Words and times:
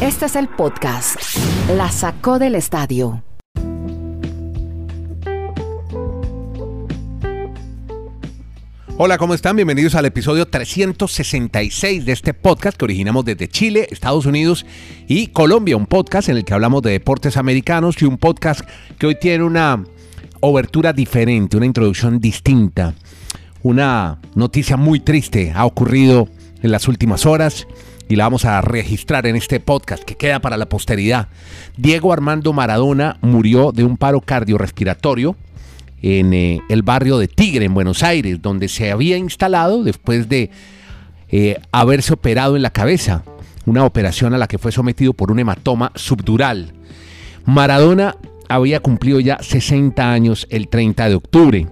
Este 0.00 0.26
es 0.26 0.36
el 0.36 0.48
podcast. 0.48 1.16
La 1.76 1.90
sacó 1.90 2.38
del 2.38 2.54
estadio. 2.54 3.22
Hola, 8.96 9.16
¿cómo 9.16 9.32
están? 9.32 9.56
Bienvenidos 9.56 9.94
al 9.94 10.04
episodio 10.04 10.46
366 10.46 12.04
de 12.04 12.12
este 12.12 12.34
podcast 12.34 12.76
que 12.76 12.84
originamos 12.84 13.24
desde 13.24 13.48
Chile, 13.48 13.88
Estados 13.90 14.26
Unidos 14.26 14.66
y 15.08 15.28
Colombia. 15.28 15.76
Un 15.76 15.86
podcast 15.86 16.28
en 16.28 16.36
el 16.36 16.44
que 16.44 16.52
hablamos 16.52 16.82
de 16.82 16.90
deportes 16.90 17.38
americanos 17.38 18.02
y 18.02 18.04
un 18.04 18.18
podcast 18.18 18.60
que 18.98 19.06
hoy 19.06 19.14
tiene 19.14 19.44
una 19.44 19.82
obertura 20.40 20.92
diferente, 20.92 21.56
una 21.56 21.66
introducción 21.66 22.20
distinta. 22.20 22.94
Una 23.62 24.18
noticia 24.34 24.76
muy 24.76 25.00
triste 25.00 25.52
ha 25.54 25.64
ocurrido 25.64 26.28
en 26.62 26.70
las 26.70 26.88
últimas 26.88 27.24
horas 27.24 27.66
y 28.10 28.16
la 28.16 28.24
vamos 28.24 28.44
a 28.44 28.60
registrar 28.60 29.24
en 29.28 29.36
este 29.36 29.60
podcast 29.60 30.02
que 30.02 30.16
queda 30.16 30.40
para 30.40 30.56
la 30.56 30.68
posteridad. 30.68 31.28
Diego 31.76 32.12
Armando 32.12 32.52
Maradona 32.52 33.18
murió 33.22 33.70
de 33.70 33.84
un 33.84 33.96
paro 33.96 34.20
cardiorrespiratorio 34.20 35.36
en 36.02 36.34
eh, 36.34 36.60
el 36.68 36.82
barrio 36.82 37.18
de 37.18 37.28
Tigre, 37.28 37.66
en 37.66 37.72
Buenos 37.72 38.02
Aires, 38.02 38.42
donde 38.42 38.66
se 38.66 38.90
había 38.90 39.16
instalado 39.16 39.84
después 39.84 40.28
de 40.28 40.50
eh, 41.28 41.60
haberse 41.70 42.12
operado 42.12 42.56
en 42.56 42.62
la 42.62 42.70
cabeza, 42.70 43.22
una 43.64 43.84
operación 43.84 44.34
a 44.34 44.38
la 44.38 44.48
que 44.48 44.58
fue 44.58 44.72
sometido 44.72 45.12
por 45.12 45.30
un 45.30 45.38
hematoma 45.38 45.92
subdural. 45.94 46.72
Maradona 47.44 48.16
había 48.48 48.80
cumplido 48.80 49.20
ya 49.20 49.38
60 49.40 50.12
años 50.12 50.48
el 50.50 50.66
30 50.66 51.08
de 51.08 51.14
octubre. 51.14 51.66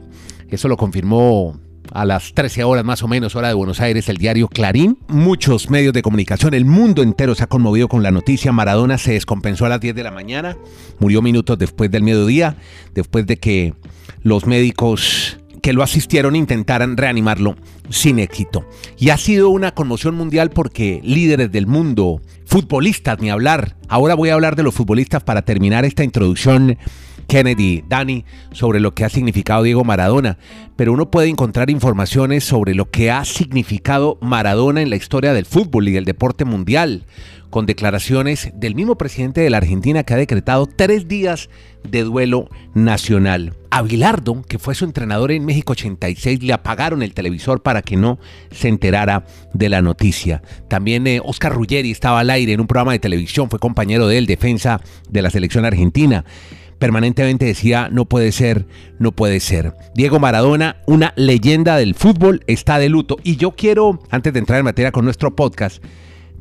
Eso 0.49 0.69
lo 0.69 0.77
confirmó 0.77 1.59
a 1.93 2.05
las 2.05 2.33
13 2.35 2.65
horas 2.65 2.85
más 2.85 3.03
o 3.03 3.09
menos, 3.09 3.37
hora 3.37 3.49
de 3.49 3.55
Buenos 3.55 3.81
Aires, 3.81 4.09
el 4.09 4.17
diario 4.17 4.49
Clarín. 4.49 4.99
Muchos 5.09 5.71
medios 5.71 5.93
de 5.93 6.03
comunicación, 6.03 6.55
el 6.55 6.65
mundo 6.65 7.03
entero 7.03 7.35
se 7.35 7.45
ha 7.45 7.49
conmovido 7.49 7.89
con 7.89 8.03
la 8.03 8.11
noticia. 8.11 8.53
Maradona 8.53 8.99
se 8.99 9.13
descompensó 9.13 9.67
a 9.67 9.69
las 9.69 9.81
10 9.81 9.95
de 9.95 10.03
la 10.03 10.11
mañana, 10.11 10.57
murió 10.99 11.23
minutos 11.23 11.59
después 11.59 11.91
del 11.91 12.03
mediodía, 12.03 12.57
después 12.95 13.27
de 13.27 13.37
que 13.39 13.75
los 14.23 14.47
médicos 14.47 15.39
que 15.63 15.73
lo 15.73 15.83
asistieron 15.83 16.37
intentaran 16.37 16.97
reanimarlo 16.97 17.57
sin 17.91 18.19
éxito. 18.19 18.67
Y 18.97 19.11
ha 19.11 19.19
sido 19.19 19.49
una 19.49 19.73
conmoción 19.73 20.15
mundial 20.15 20.51
porque 20.51 21.01
líderes 21.03 21.51
del 21.51 21.67
mundo, 21.67 22.21
futbolistas, 22.45 23.19
ni 23.21 23.31
hablar. 23.31 23.77
Ahora 23.89 24.15
voy 24.15 24.29
a 24.29 24.35
hablar 24.35 24.57
de 24.57 24.63
los 24.63 24.75
futbolistas 24.75 25.23
para 25.23 25.43
terminar 25.43 25.85
esta 25.85 26.05
introducción 26.05 26.79
Kennedy, 27.29 27.85
Dani, 27.87 28.25
sobre 28.53 28.81
lo 28.81 28.95
que 28.95 29.05
ha 29.05 29.11
significado 29.11 29.63
Diego 29.63 29.85
Maradona, 29.85 30.39
pero 30.77 30.95
uno 30.95 31.11
puede 31.11 31.29
encontrar 31.29 31.69
informaciones 31.69 32.43
sobre 32.43 32.75
lo 32.75 32.91
que 32.91 33.11
ha 33.11 33.25
significado 33.27 34.17
Maradona 34.23 34.81
en 34.81 34.89
la 34.89 34.97
historia 34.97 35.35
del 35.35 35.45
fútbol 35.45 35.89
y 35.89 35.93
del 35.93 36.07
deporte 36.07 36.47
mundial, 36.47 37.05
con 37.51 37.67
declaraciones 37.67 38.51
del 38.55 38.75
mismo 38.75 38.97
presidente 38.97 39.43
de 39.43 39.51
la 39.51 39.59
Argentina 39.59 40.05
que 40.05 40.15
ha 40.15 40.19
decretado 40.19 40.67
tres 40.67 41.07
días 41.07 41.51
de 41.87 42.03
duelo 42.03 42.49
nacional. 42.75 43.55
A 43.71 43.83
Bilardo, 43.83 44.43
que 44.43 44.59
fue 44.59 44.75
su 44.75 44.87
entrenador 44.87 45.31
en 45.31 45.45
México 45.45 45.73
86, 45.73 46.43
le 46.43 46.55
apagaron 46.55 47.03
el 47.03 47.13
televisor 47.13 47.63
para 47.63 47.83
que 47.83 47.97
no 47.97 48.19
se 48.51 48.69
enterara 48.69 49.27
de 49.53 49.69
la 49.69 49.83
noticia. 49.83 50.43
También 50.69 51.07
eh, 51.07 51.21
Oscar 51.23 51.53
Ruggeri 51.53 51.91
estaba 51.91 52.21
al 52.21 52.31
aire 52.31 52.55
en 52.55 52.61
un 52.61 52.67
programa 52.67 52.93
de 52.93 52.99
televisión, 52.99 53.51
fue 53.51 53.59
compañero 53.59 54.09
de 54.09 54.17
él, 54.17 54.27
defensa 54.27 54.81
de 55.11 55.21
la 55.21 55.29
selección 55.29 55.67
argentina 55.67 56.25
permanentemente 56.79 57.45
decía, 57.45 57.89
no 57.91 58.05
puede 58.07 58.33
ser, 58.33 58.67
no 58.99 59.13
puede 59.13 59.41
ser. 59.41 59.75
Diego 59.95 60.19
Maradona, 60.19 60.77
una 60.87 61.13
leyenda 61.17 61.77
del 61.77 61.95
fútbol, 61.95 62.43
está 62.47 62.79
de 62.79 62.89
luto. 62.89 63.17
Y 63.23 63.37
yo 63.37 63.53
quiero, 63.53 64.01
antes 64.11 64.33
de 64.33 64.39
entrar 64.39 64.59
en 64.59 64.65
materia 64.65 64.93
con 64.93 65.05
nuestro 65.05 65.35
podcast, 65.35 65.83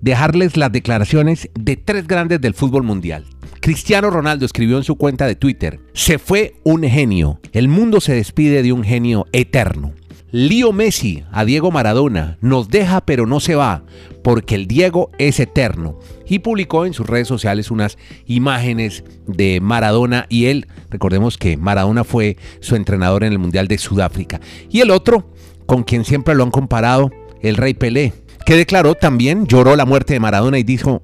dejarles 0.02 0.58
las 0.58 0.72
declaraciones 0.72 1.50
de 1.60 1.76
tres 1.76 2.08
grandes 2.08 2.42
del 2.42 2.54
fútbol 2.54 2.84
mundial. 2.84 3.26
Cristiano 3.60 4.10
Ronaldo 4.10 4.46
escribió 4.46 4.78
en 4.78 4.84
su 4.84 4.96
cuenta 4.96 5.26
de 5.26 5.36
Twitter, 5.36 5.80
se 5.94 6.20
fue 6.20 6.56
un 6.64 6.84
genio, 6.84 7.40
el 7.52 7.68
mundo 7.68 8.00
se 8.00 8.14
despide 8.14 8.62
de 8.64 8.72
un 8.72 8.84
genio 8.84 9.26
eterno. 9.32 9.94
Lío 10.38 10.72
Messi 10.72 11.24
a 11.32 11.46
Diego 11.46 11.72
Maradona 11.72 12.38
nos 12.42 12.70
deja 12.70 13.02
pero 13.02 13.26
no 13.26 13.40
se 13.40 13.56
va, 13.56 13.82
porque 14.24 14.54
el 14.54 14.68
Diego 14.68 15.10
es 15.18 15.40
eterno. 15.40 15.98
Y 16.28 16.40
publicó 16.40 16.86
en 16.86 16.94
sus 16.94 17.08
redes 17.08 17.28
sociales 17.28 17.72
unas 17.72 17.98
imágenes 18.28 19.04
de 19.26 19.60
Maradona 19.62 20.28
y 20.30 20.46
él, 20.46 20.68
recordemos 20.92 21.40
que 21.40 21.58
Maradona 21.58 22.04
fue 22.04 22.38
su 22.60 22.76
entrenador 22.76 23.24
en 23.24 23.32
el 23.32 23.40
Mundial 23.40 23.68
de 23.68 23.80
Sudáfrica. 23.80 24.40
Y 24.70 24.82
el 24.82 24.92
otro, 24.92 25.34
con 25.66 25.82
quien 25.82 26.06
siempre 26.06 26.36
lo 26.36 26.44
han 26.44 26.52
comparado, 26.52 27.10
el 27.42 27.58
Rey 27.58 27.74
Pelé, 27.74 28.14
que 28.46 28.56
declaró 28.56 28.94
también, 28.94 29.48
lloró 29.48 29.76
la 29.76 29.88
muerte 29.88 30.14
de 30.14 30.20
Maradona 30.20 30.60
y 30.60 30.64
dijo 30.64 31.02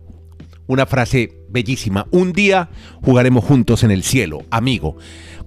una 0.67 0.85
frase 0.85 1.39
bellísima, 1.49 2.05
un 2.11 2.33
día 2.33 2.69
jugaremos 3.01 3.43
juntos 3.43 3.83
en 3.83 3.89
el 3.89 4.03
cielo, 4.03 4.43
amigo. 4.51 4.95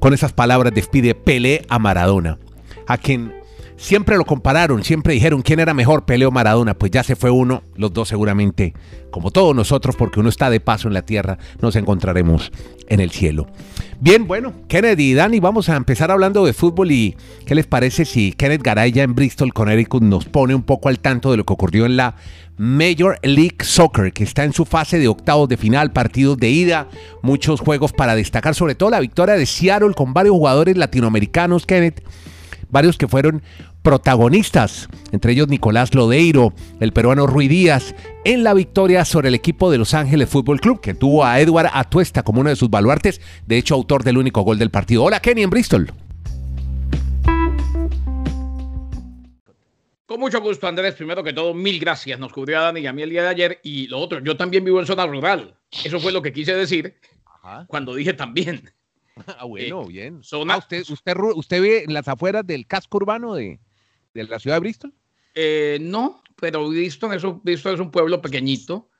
Con 0.00 0.12
esas 0.12 0.32
palabras 0.32 0.74
despide 0.74 1.14
Pelé 1.14 1.64
a 1.68 1.78
Maradona, 1.78 2.41
a 2.88 2.98
quien 2.98 3.45
Siempre 3.76 4.16
lo 4.16 4.25
compararon, 4.25 4.82
siempre 4.82 5.12
dijeron 5.12 5.42
quién 5.42 5.60
era 5.60 5.75
mejor, 5.75 6.06
Peleo 6.06 6.31
Maradona. 6.31 6.75
Pues 6.75 6.91
ya 6.91 7.03
se 7.03 7.14
fue 7.14 7.31
uno, 7.31 7.62
los 7.75 7.92
dos 7.92 8.09
seguramente, 8.09 8.72
como 9.10 9.31
todos 9.31 9.54
nosotros, 9.54 9.97
porque 9.97 10.19
uno 10.19 10.31
está 10.31 10.48
de 10.48 10.60
paso 10.60 10.88
en 10.88 10.94
la 10.94 11.03
tierra, 11.03 11.38
nos 11.60 11.76
encontraremos 11.76 12.53
en 12.88 13.00
el 13.00 13.10
cielo. 13.10 13.47
Bien, 14.00 14.26
bueno, 14.26 14.54
Kennedy 14.69 15.10
y 15.10 15.15
Dani, 15.15 15.41
vamos 15.41 15.69
a 15.69 15.76
empezar 15.76 16.10
hablando 16.10 16.44
de 16.47 16.54
fútbol 16.54 16.91
y 16.91 17.16
¿qué 17.44 17.54
les 17.54 17.66
parece 17.66 18.06
si 18.06 18.32
Kenneth 18.32 18.62
Garay 18.62 18.92
ya 18.92 19.03
en 19.03 19.15
Bristol, 19.15 19.53
Connecticut, 19.53 20.03
nos 20.03 20.25
pone 20.25 20.54
un 20.54 20.62
poco 20.62 20.88
al 20.88 20.98
tanto 20.98 21.31
de 21.31 21.36
lo 21.36 21.44
que 21.44 21.53
ocurrió 21.53 21.84
en 21.84 21.97
la 21.97 22.16
Major 22.56 23.19
League 23.22 23.59
Soccer, 23.62 24.12
que 24.12 24.25
está 24.25 24.44
en 24.44 24.54
su 24.54 24.65
fase 24.65 24.98
de 24.98 25.09
octavos 25.09 25.48
de 25.50 25.59
final, 25.59 25.92
partidos 25.92 26.38
de 26.38 26.48
ida, 26.48 26.88
muchos 27.22 27.60
juegos 27.60 27.92
para 27.92 28.15
destacar, 28.15 28.54
sobre 28.54 28.75
todo 28.75 28.91
la 28.91 29.00
victoria 29.00 29.34
de 29.34 29.44
Seattle 29.44 29.94
con 29.94 30.15
varios 30.15 30.34
jugadores 30.34 30.76
latinoamericanos, 30.78 31.66
Kenneth 31.66 32.03
varios 32.71 32.99
que 32.99 33.09
fueron 33.09 33.43
protagonistas, 33.82 34.88
entre 35.12 35.32
ellos 35.32 35.49
Nicolás 35.49 35.94
Lodeiro, 35.94 36.53
el 36.81 36.93
peruano 36.93 37.27
Rui 37.27 37.49
Díaz, 37.49 37.94
en 38.25 38.43
la 38.43 38.54
victoria 38.54 39.04
sobre 39.04 39.28
el 39.28 39.34
equipo 39.34 39.71
de 39.71 39.78
Los 39.78 39.94
Ángeles 39.94 40.28
Fútbol 40.28 40.60
Club, 40.60 40.81
que 40.81 40.94
tuvo 40.94 41.25
a 41.25 41.41
Edward 41.41 41.71
Atuesta 41.72 42.22
como 42.22 42.41
uno 42.41 42.50
de 42.50 42.56
sus 42.56 42.71
baluartes, 42.71 43.21
de 43.47 43.59
hecho 43.59 43.75
autor 43.75 44.04
del 44.04 44.19
único 44.19 44.43
gol 44.43 44.59
del 44.59 44.71
partido. 44.71 45.04
Hola 45.04 45.21
Kenny 45.21 45.43
en 45.43 45.50
Bristol. 45.50 45.93
Con 50.06 50.21
mucho 50.21 50.41
gusto, 50.41 50.69
Andrés. 50.69 50.94
Primero 50.94 51.22
que 51.25 51.33
todo, 51.33 51.53
mil 51.53 51.81
gracias. 51.81 52.19
Nos 52.19 52.33
cubrió 52.33 52.59
a 52.59 52.62
Dani 52.62 52.81
y 52.81 52.87
a 52.87 52.93
mí 52.93 53.03
el 53.03 53.10
día 53.10 53.22
de 53.22 53.28
ayer. 53.28 53.60
Y 53.65 53.88
lo 53.88 53.98
otro, 53.98 54.21
yo 54.21 54.37
también 54.37 54.65
vivo 54.65 54.78
en 54.78 54.87
zona 54.87 55.04
rural. 55.04 55.56
Eso 55.84 55.98
fue 55.98 56.12
lo 56.12 56.22
que 56.22 56.33
quise 56.33 56.54
decir 56.54 56.97
cuando 57.66 57.94
dije 57.94 58.12
también. 58.12 58.71
Ah, 59.38 59.44
bueno, 59.44 59.82
eh, 59.82 59.88
bien. 59.88 60.21
Ah, 60.49 60.59
usted, 60.59 60.84
usted, 60.91 61.16
¿Usted 61.34 61.62
vive 61.62 61.84
en 61.84 61.94
las 61.94 62.09
afueras 62.09 62.47
del 62.47 62.66
casco 62.66 62.99
urbano 62.99 63.34
de, 63.34 63.59
la 64.15 64.38
ciudad 64.38 64.56
de 64.56 64.60
Bristol? 64.60 64.93
Eh, 65.34 65.78
no, 65.81 66.22
pero 66.41 66.69
Bristol 66.69 67.15
es, 67.15 67.25
un, 67.25 67.43
Bristol 67.43 67.75
es 67.75 67.81
un 67.81 67.91
pueblo 67.91 68.21
pequeñito, 68.21 68.91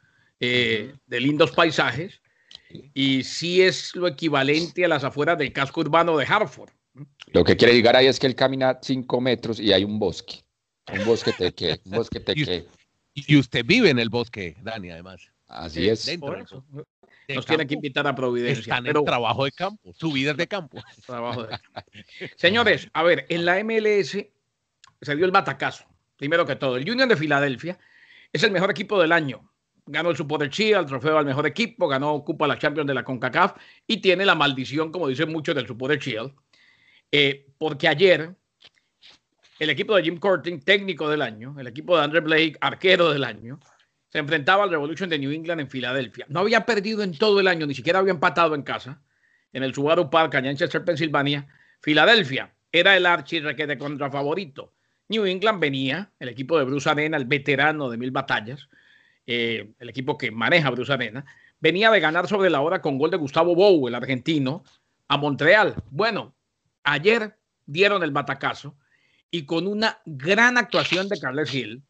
eh, 0.41 0.94
de 1.06 1.21
lindos 1.21 1.53
paisajes, 1.53 2.21
y 2.94 3.22
sí 3.25 3.62
es 3.62 3.94
lo 3.94 4.09
equivalente 4.09 4.84
a 4.84 4.88
las 4.88 5.04
afueras 5.04 5.38
del 5.38 5.53
casco 5.53 5.81
urbano 5.81 6.16
de 6.16 6.27
Hartford. 6.27 6.71
Lo 7.33 7.44
que 7.44 7.56
quiere 7.56 7.75
llegar 7.75 7.97
ahí 7.97 8.06
es 8.06 8.19
que 8.19 8.27
él 8.27 8.34
camina 8.34 8.78
cinco 8.83 9.21
metros 9.21 9.60
y 9.60 9.72
hay 9.72 9.84
un 9.84 9.98
bosque. 9.98 10.43
Un 10.93 11.04
bosque 11.04 11.33
te 11.33 11.81
un 11.84 11.93
bosque 11.93 12.21
te 12.21 12.34
y, 13.15 13.37
usted 13.37 13.65
vive 13.65 13.91
en 13.91 13.98
el 13.98 14.10
bosque, 14.10 14.56
Dani, 14.62 14.91
además. 14.91 15.22
Así 15.48 15.88
es. 15.88 16.06
Nos 17.34 17.47
tiene 17.47 17.66
que 17.66 17.75
invitar 17.75 18.06
a 18.06 18.14
Providencia. 18.14 18.60
Están 18.60 18.84
pero... 18.84 19.00
en 19.00 19.06
trabajo 19.06 19.44
de 19.44 19.53
campo, 19.53 19.92
subidas 19.94 20.37
de 20.37 20.47
campo. 20.47 20.78
Señores, 22.37 22.88
a 22.92 23.03
ver, 23.03 23.26
en 23.28 23.44
la 23.44 23.62
MLS 23.64 24.10
se 25.00 25.16
dio 25.16 25.25
el 25.25 25.31
batacazo. 25.31 25.84
Primero 26.16 26.47
que 26.47 26.56
todo, 26.56 26.76
el 26.76 26.88
Union 26.88 27.09
de 27.09 27.16
Filadelfia 27.16 27.78
es 28.32 28.42
el 28.42 28.50
mejor 28.50 28.70
equipo 28.70 29.00
del 29.00 29.12
año. 29.12 29.50
Ganó 29.86 30.10
el 30.10 30.16
Super 30.16 30.48
Chill, 30.50 30.75
el 30.75 30.86
trofeo 30.86 31.18
al 31.18 31.27
mejor 31.27 31.47
equipo, 31.47 31.86
ganó 31.86 32.15
ocupa 32.15 32.47
la 32.47 32.59
Champions 32.59 32.89
de 32.89 32.95
la 32.95 33.04
CONCACAF 33.04 33.56
y 33.86 33.98
tiene 33.98 34.24
la 34.24 34.34
maldición, 34.34 34.91
como 34.91 35.06
dicen 35.09 35.30
muchos, 35.30 35.54
del 35.54 35.66
Super 35.66 35.98
Chill. 35.98 36.33
Eh, 37.12 37.47
porque 37.56 37.86
ayer 37.86 38.34
el 39.59 39.71
equipo 39.71 39.95
de 39.95 40.03
Jim 40.03 40.18
Curtin, 40.18 40.60
técnico 40.60 41.09
del 41.09 41.22
año, 41.22 41.54
el 41.59 41.66
equipo 41.68 41.97
de 41.97 42.04
Andre 42.04 42.21
Blake, 42.21 42.56
arquero 42.60 43.12
del 43.12 43.24
año, 43.24 43.60
se 44.08 44.18
enfrentaba 44.18 44.64
al 44.64 44.70
Revolution 44.70 45.08
de 45.08 45.18
New 45.18 45.30
England 45.30 45.60
en 45.60 45.70
Filadelfia. 45.70 46.26
No 46.28 46.41
había 46.41 46.64
perdido 46.64 47.03
en 47.03 47.16
todo 47.16 47.41
el 47.41 47.48
año, 47.48 47.66
ni 47.66 47.74
siquiera 47.74 47.98
había 47.98 48.12
empatado 48.12 48.54
en 48.54 48.62
casa, 48.62 49.03
en 49.53 49.62
el 49.62 49.74
Subaru 49.74 50.10
Park, 50.10 50.34
en 50.34 50.44
Manchester, 50.44 50.84
Pensilvania. 50.84 51.47
Filadelfia 51.80 52.54
era 52.70 52.97
el 52.97 53.06
archirrequete 53.06 53.78
contra 53.78 54.10
favorito. 54.10 54.74
New 55.08 55.24
England 55.24 55.60
venía, 55.60 56.12
el 56.18 56.28
equipo 56.28 56.58
de 56.58 56.64
Bruce 56.64 56.88
Arena, 56.88 57.16
el 57.16 57.26
veterano 57.26 57.88
de 57.88 57.97
mil 57.97 58.10
batallas, 58.10 58.68
eh, 59.26 59.72
el 59.78 59.88
equipo 59.88 60.18
que 60.18 60.30
maneja 60.30 60.70
Bruce 60.70 60.92
Arena, 60.92 61.24
venía 61.60 61.91
de 61.91 62.00
ganar 62.00 62.28
sobre 62.28 62.50
la 62.50 62.60
hora 62.60 62.80
con 62.80 62.98
gol 62.98 63.10
de 63.10 63.16
Gustavo 63.16 63.54
Bou, 63.54 63.88
el 63.88 63.94
argentino, 63.94 64.64
a 65.09 65.16
Montreal. 65.16 65.74
Bueno, 65.91 66.34
ayer 66.82 67.38
dieron 67.64 68.02
el 68.02 68.10
batacazo 68.10 68.76
y 69.30 69.47
con 69.47 69.66
una 69.66 70.00
gran 70.04 70.59
actuación 70.59 71.09
de 71.09 71.18
Carles 71.20 71.54
Hill, 71.54 71.82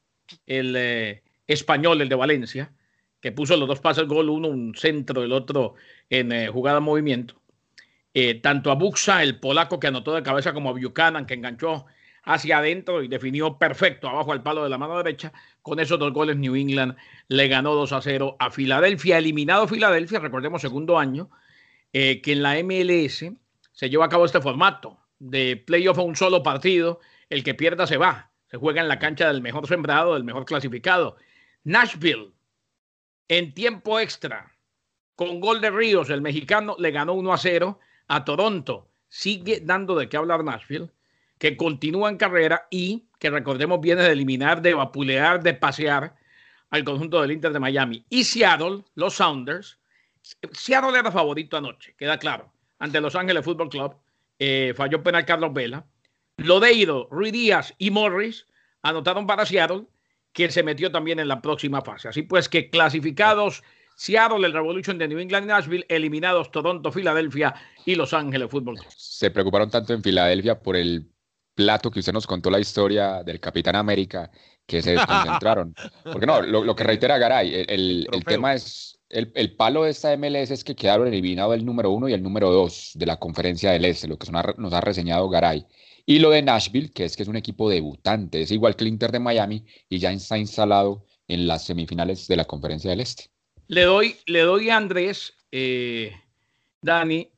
el, 0.46 0.74
eh, 0.76 1.22
español, 1.46 2.00
el 2.00 2.08
de 2.08 2.14
Valencia, 2.14 2.72
que 3.20 3.32
puso 3.32 3.56
los 3.56 3.68
dos 3.68 3.80
pases 3.80 4.06
gol, 4.06 4.28
uno 4.28 4.48
un 4.48 4.74
centro, 4.74 5.22
el 5.22 5.32
otro 5.32 5.74
en 6.10 6.32
eh, 6.32 6.48
jugada 6.48 6.80
movimiento. 6.80 7.40
Eh, 8.14 8.40
tanto 8.40 8.70
a 8.70 8.74
Buxa, 8.74 9.22
el 9.22 9.38
polaco 9.38 9.78
que 9.78 9.88
anotó 9.88 10.14
de 10.14 10.22
cabeza, 10.22 10.52
como 10.52 10.70
a 10.70 10.72
Buchanan, 10.72 11.26
que 11.26 11.34
enganchó 11.34 11.86
hacia 12.26 12.58
adentro 12.58 13.02
y 13.02 13.08
definió 13.08 13.56
perfecto 13.56 14.08
abajo 14.08 14.32
al 14.32 14.42
palo 14.42 14.62
de 14.64 14.68
la 14.68 14.78
mano 14.78 14.96
derecha. 14.96 15.32
Con 15.62 15.80
esos 15.80 15.98
dos 15.98 16.12
goles, 16.12 16.36
New 16.36 16.56
England 16.56 16.96
le 17.28 17.48
ganó 17.48 17.74
2 17.74 17.92
a 17.92 18.02
0 18.02 18.36
a 18.38 18.50
Filadelfia. 18.50 19.18
Eliminado 19.18 19.68
Filadelfia, 19.68 20.18
recordemos, 20.18 20.60
segundo 20.60 20.98
año, 20.98 21.30
eh, 21.92 22.20
que 22.20 22.32
en 22.32 22.42
la 22.42 22.54
MLS 22.62 23.32
se 23.72 23.90
lleva 23.90 24.06
a 24.06 24.08
cabo 24.08 24.24
este 24.24 24.40
formato 24.40 24.98
de 25.18 25.56
playoff 25.56 25.98
a 25.98 26.02
un 26.02 26.16
solo 26.16 26.42
partido. 26.42 27.00
El 27.30 27.44
que 27.44 27.54
pierda 27.54 27.86
se 27.86 27.96
va. 27.96 28.30
Se 28.50 28.56
juega 28.56 28.80
en 28.80 28.88
la 28.88 28.98
cancha 28.98 29.28
del 29.28 29.42
mejor 29.42 29.66
sembrado, 29.66 30.14
del 30.14 30.24
mejor 30.24 30.44
clasificado. 30.44 31.16
Nashville, 31.66 32.30
en 33.26 33.52
tiempo 33.52 33.98
extra, 33.98 34.56
con 35.16 35.40
gol 35.40 35.60
de 35.60 35.70
Ríos, 35.70 36.10
el 36.10 36.22
mexicano 36.22 36.76
le 36.78 36.92
ganó 36.92 37.14
1 37.14 37.32
a 37.32 37.38
0 37.38 37.80
a 38.06 38.24
Toronto. 38.24 38.88
Sigue 39.08 39.58
dando 39.64 39.96
de 39.96 40.08
qué 40.08 40.16
hablar 40.16 40.44
Nashville, 40.44 40.92
que 41.38 41.56
continúa 41.56 42.08
en 42.08 42.18
carrera 42.18 42.68
y 42.70 43.08
que 43.18 43.30
recordemos 43.30 43.80
viene 43.80 44.02
de 44.02 44.12
eliminar, 44.12 44.62
de 44.62 44.74
vapulear, 44.74 45.42
de 45.42 45.54
pasear 45.54 46.14
al 46.70 46.84
conjunto 46.84 47.20
del 47.20 47.32
Inter 47.32 47.52
de 47.52 47.58
Miami. 47.58 48.06
Y 48.10 48.22
Seattle, 48.22 48.84
los 48.94 49.14
Sounders, 49.14 49.80
Seattle 50.52 50.96
era 50.96 51.10
favorito 51.10 51.56
anoche, 51.56 51.96
queda 51.96 52.16
claro, 52.16 52.52
ante 52.78 53.00
Los 53.00 53.16
Ángeles 53.16 53.44
Football 53.44 53.70
Club. 53.70 53.96
Eh, 54.38 54.72
falló 54.76 55.02
penal 55.02 55.26
Carlos 55.26 55.52
Vela. 55.52 55.84
Lodeiro, 56.36 57.08
Ruiz 57.10 57.32
Díaz 57.32 57.74
y 57.76 57.90
Morris 57.90 58.46
anotaron 58.82 59.26
para 59.26 59.44
Seattle, 59.44 59.86
que 60.36 60.50
se 60.50 60.62
metió 60.62 60.92
también 60.92 61.18
en 61.18 61.28
la 61.28 61.40
próxima 61.40 61.80
fase. 61.80 62.08
Así 62.08 62.20
pues 62.20 62.50
que 62.50 62.68
clasificados 62.68 63.62
Seattle, 63.96 64.46
el 64.46 64.52
Revolution 64.52 64.98
de 64.98 65.08
New 65.08 65.18
England 65.18 65.46
y 65.46 65.48
Nashville, 65.48 65.86
eliminados 65.88 66.50
Toronto, 66.50 66.92
Filadelfia 66.92 67.54
y 67.86 67.94
Los 67.94 68.12
Ángeles 68.12 68.50
Fútbol 68.50 68.78
Se 68.94 69.30
preocuparon 69.30 69.70
tanto 69.70 69.94
en 69.94 70.02
Filadelfia 70.02 70.60
por 70.60 70.76
el 70.76 71.10
plato 71.54 71.90
que 71.90 72.00
usted 72.00 72.12
nos 72.12 72.26
contó 72.26 72.50
la 72.50 72.60
historia 72.60 73.22
del 73.22 73.40
Capitán 73.40 73.76
América 73.76 74.30
que 74.66 74.82
se 74.82 74.90
desconcentraron. 74.92 75.74
Porque 76.04 76.26
no, 76.26 76.42
lo, 76.42 76.76
que 76.76 76.84
reitera 76.84 77.16
Garay, 77.16 77.64
el, 77.66 78.06
tema 78.26 78.52
es, 78.52 78.98
el, 79.08 79.32
el, 79.34 79.56
palo 79.56 79.84
de 79.84 79.92
esta 79.92 80.14
MLS 80.18 80.50
es 80.50 80.64
que 80.64 80.76
quedaron 80.76 81.08
eliminados 81.08 81.54
el 81.54 81.64
número 81.64 81.90
uno 81.92 82.10
y 82.10 82.12
el 82.12 82.22
número 82.22 82.52
dos 82.52 82.90
de 82.92 83.06
la 83.06 83.16
conferencia 83.16 83.70
del 83.70 83.86
Este, 83.86 84.06
lo 84.06 84.18
que 84.18 84.30
nos 84.30 84.74
ha 84.74 84.80
reseñado 84.82 85.30
Garay. 85.30 85.66
Y 86.08 86.20
lo 86.20 86.30
de 86.30 86.40
Nashville, 86.40 86.90
que 86.92 87.04
es 87.04 87.16
que 87.16 87.24
es 87.24 87.28
un 87.28 87.34
equipo 87.34 87.68
debutante, 87.68 88.40
es 88.40 88.52
igual 88.52 88.76
que 88.76 88.84
el 88.84 88.88
Inter 88.88 89.10
de 89.10 89.18
Miami 89.18 89.64
y 89.88 89.98
ya 89.98 90.12
está 90.12 90.38
instalado 90.38 91.04
en 91.26 91.48
las 91.48 91.66
semifinales 91.66 92.28
de 92.28 92.36
la 92.36 92.44
conferencia 92.44 92.90
del 92.90 93.00
Este. 93.00 93.24
Le 93.66 93.82
doy, 93.82 94.16
le 94.26 94.40
doy 94.40 94.70
a 94.70 94.76
Andrés, 94.76 95.34
eh, 95.50 96.12
Dani, 96.80 97.28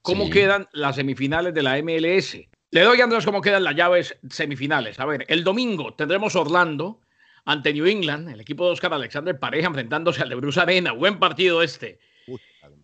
cómo 0.00 0.30
quedan 0.30 0.66
las 0.72 0.96
semifinales 0.96 1.52
de 1.52 1.62
la 1.62 1.76
MLS. 1.82 2.38
Le 2.70 2.80
doy 2.80 3.02
a 3.02 3.04
Andrés 3.04 3.26
cómo 3.26 3.42
quedan 3.42 3.64
las 3.64 3.76
llaves 3.76 4.16
semifinales. 4.30 4.98
A 4.98 5.04
ver, 5.04 5.26
el 5.28 5.44
domingo 5.44 5.92
tendremos 5.92 6.34
Orlando 6.36 7.02
ante 7.44 7.74
New 7.74 7.84
England, 7.84 8.30
el 8.30 8.40
equipo 8.40 8.64
de 8.64 8.72
Oscar 8.72 8.94
Alexander 8.94 9.38
Pareja 9.38 9.66
enfrentándose 9.66 10.22
al 10.22 10.30
de 10.30 10.36
Bruce 10.36 10.58
Arena. 10.58 10.92
Buen 10.92 11.18
partido 11.18 11.62
este. 11.62 11.98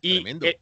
y, 0.02 0.28
eh, 0.46 0.60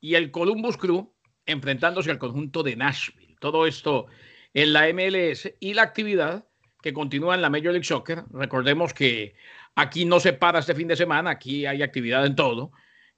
y 0.00 0.14
el 0.14 0.30
Columbus 0.30 0.76
Crew 0.76 1.12
enfrentándose 1.44 2.12
al 2.12 2.18
conjunto 2.18 2.62
de 2.62 2.76
Nashville. 2.76 3.19
Todo 3.40 3.66
esto 3.66 4.06
en 4.54 4.72
la 4.72 4.86
MLS 4.92 5.52
y 5.58 5.74
la 5.74 5.82
actividad 5.82 6.46
que 6.80 6.92
continúa 6.92 7.34
en 7.34 7.42
la 7.42 7.50
Major 7.50 7.72
League 7.72 7.84
Soccer. 7.84 8.22
Recordemos 8.30 8.94
que 8.94 9.34
Aquí 9.80 10.04
no 10.04 10.20
se 10.20 10.32
para 10.32 10.58
este 10.58 10.74
fin 10.74 10.88
de 10.88 10.96
semana, 10.96 11.30
aquí 11.30 11.66
hay 11.66 11.82
actividad 11.82 12.26
en 12.26 12.34
todo, 12.34 12.72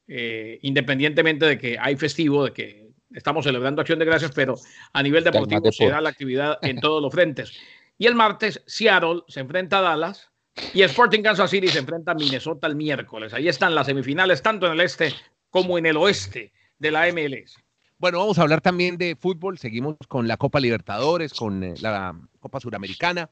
eh, 0.07 0.59
independientemente 0.63 1.47
de 1.47 1.59
que 1.59 1.79
hay 1.79 1.97
festivo, 1.97 2.45
de 2.45 2.53
que 2.53 2.89
estamos 3.13 3.45
celebrando 3.45 3.81
Acción 3.81 3.99
de 3.99 4.05
Gracias, 4.05 4.33
pero 4.35 4.55
a 4.93 5.03
nivel 5.03 5.25
deportivo 5.25 5.73
se 5.73 5.89
da 5.89 6.01
la 6.01 6.11
actividad 6.11 6.59
en 6.63 6.81
todos 6.81 7.03
los 7.03 7.13
frentes. 7.13 7.53
Y 7.99 8.07
el 8.07 8.15
martes, 8.15 8.63
Seattle 8.67 9.23
se 9.29 9.41
enfrenta 9.41 9.79
a 9.79 9.83
Dallas 9.83 10.31
y 10.75 10.83
Sporting 10.83 11.23
Kansas 11.23 11.51
City 11.51 11.69
se 11.69 11.79
enfrenta 11.79 12.13
a 12.13 12.15
Minnesota 12.15 12.67
el 12.67 12.77
miércoles. 12.77 13.33
Ahí 13.33 13.49
están 13.49 13.75
las 13.75 13.87
semifinales, 13.87 14.43
tanto 14.43 14.67
en 14.67 14.73
el 14.73 14.81
este 14.81 15.13
como 15.51 15.79
en 15.79 15.87
el 15.87 15.97
oeste 15.97 16.53
de 16.79 16.91
la 16.91 17.11
MLS. 17.13 17.57
Bueno, 18.03 18.19
vamos 18.19 18.37
a 18.41 18.43
hablar 18.43 18.61
también 18.61 18.99
de 18.99 19.15
fútbol. 19.15 19.59
Seguimos 19.59 19.95
con 20.09 20.27
la 20.27 20.37
Copa 20.37 20.59
Libertadores, 20.59 21.33
con 21.33 21.63
eh, 21.63 21.75
la 21.81 22.13
Copa 22.41 22.59
Suramericana. 22.59 23.31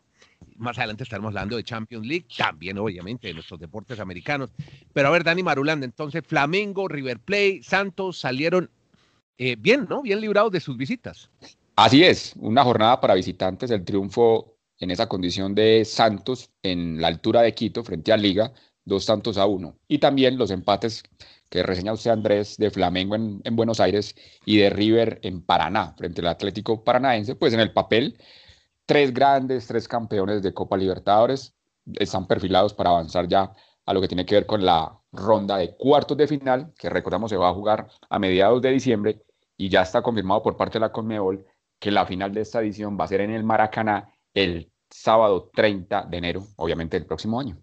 Más 0.58 0.78
adelante 0.78 1.02
estaremos 1.02 1.30
hablando 1.30 1.56
de 1.56 1.64
Champions 1.64 2.06
League, 2.06 2.26
también 2.38 2.78
obviamente 2.78 3.26
de 3.26 3.34
nuestros 3.34 3.58
deportes 3.58 3.98
americanos. 3.98 4.50
Pero 4.92 5.08
a 5.08 5.10
ver, 5.10 5.24
Dani 5.24 5.42
Marulanda, 5.42 5.84
entonces 5.84 6.22
Flamengo, 6.24 6.86
River 6.86 7.18
Plate, 7.18 7.62
Santos 7.64 8.20
salieron 8.20 8.70
eh, 9.38 9.56
bien, 9.58 9.88
¿no? 9.90 10.02
Bien 10.02 10.20
librados 10.20 10.52
de 10.52 10.60
sus 10.60 10.76
visitas. 10.76 11.28
Así 11.74 12.04
es, 12.04 12.34
una 12.38 12.62
jornada 12.62 13.00
para 13.00 13.14
visitantes, 13.14 13.72
el 13.72 13.84
triunfo 13.84 14.54
en 14.78 14.92
esa 14.92 15.08
condición 15.08 15.52
de 15.52 15.84
Santos 15.84 16.48
en 16.62 17.00
la 17.00 17.08
altura 17.08 17.42
de 17.42 17.54
Quito 17.54 17.82
frente 17.82 18.12
a 18.12 18.16
Liga, 18.16 18.52
dos 18.84 19.04
tantos 19.04 19.36
a 19.36 19.46
uno. 19.46 19.74
Y 19.88 19.98
también 19.98 20.38
los 20.38 20.52
empates 20.52 21.02
que 21.50 21.62
reseña 21.62 21.92
usted, 21.92 22.12
Andrés, 22.12 22.56
de 22.56 22.70
Flamengo 22.70 23.16
en, 23.16 23.40
en, 23.44 23.56
Buenos 23.56 23.80
Aires 23.80 24.14
y 24.46 24.58
de 24.58 24.70
River 24.70 25.18
en 25.22 25.42
Paraná, 25.42 25.94
frente 25.98 26.20
al 26.22 26.28
Atlético 26.28 26.82
Paranaense, 26.84 27.34
pues 27.34 27.52
en 27.52 27.60
el 27.60 27.72
papel 27.72 28.16
tres 28.86 29.12
grandes, 29.12 29.66
tres 29.66 29.86
campeones 29.88 30.42
de 30.42 30.54
Copa 30.54 30.76
Libertadores 30.76 31.54
están 31.98 32.26
perfilados 32.26 32.74
para 32.74 32.90
avanzar 32.90 33.28
ya 33.28 33.52
a 33.86 33.94
lo 33.94 34.00
que 34.00 34.08
tiene 34.08 34.24
que 34.24 34.36
ver 34.36 34.46
con 34.46 34.64
la 34.64 34.96
ronda 35.12 35.56
de 35.56 35.76
cuartos 35.76 36.16
de 36.16 36.28
final, 36.28 36.72
que 36.78 36.88
recordamos 36.88 37.30
se 37.30 37.36
va 37.36 37.48
a 37.48 37.54
jugar 37.54 37.88
a 38.08 38.18
mediados 38.18 38.62
de 38.62 38.70
diciembre 38.70 39.22
y 39.56 39.68
ya 39.68 39.82
está 39.82 40.02
confirmado 40.02 40.42
por 40.42 40.56
parte 40.56 40.74
de 40.74 40.80
la 40.80 40.92
Conmebol 40.92 41.44
que 41.78 41.90
la 41.90 42.06
final 42.06 42.32
de 42.32 42.42
esta 42.42 42.60
edición 42.60 42.96
va 42.98 43.04
a 43.04 43.08
ser 43.08 43.22
en 43.22 43.30
el 43.30 43.42
Maracaná 43.42 44.12
el 44.34 44.70
sábado 44.88 45.50
30 45.54 46.04
de 46.04 46.16
enero, 46.18 46.46
obviamente 46.56 46.96
el 46.96 47.06
próximo 47.06 47.40
año. 47.40 47.58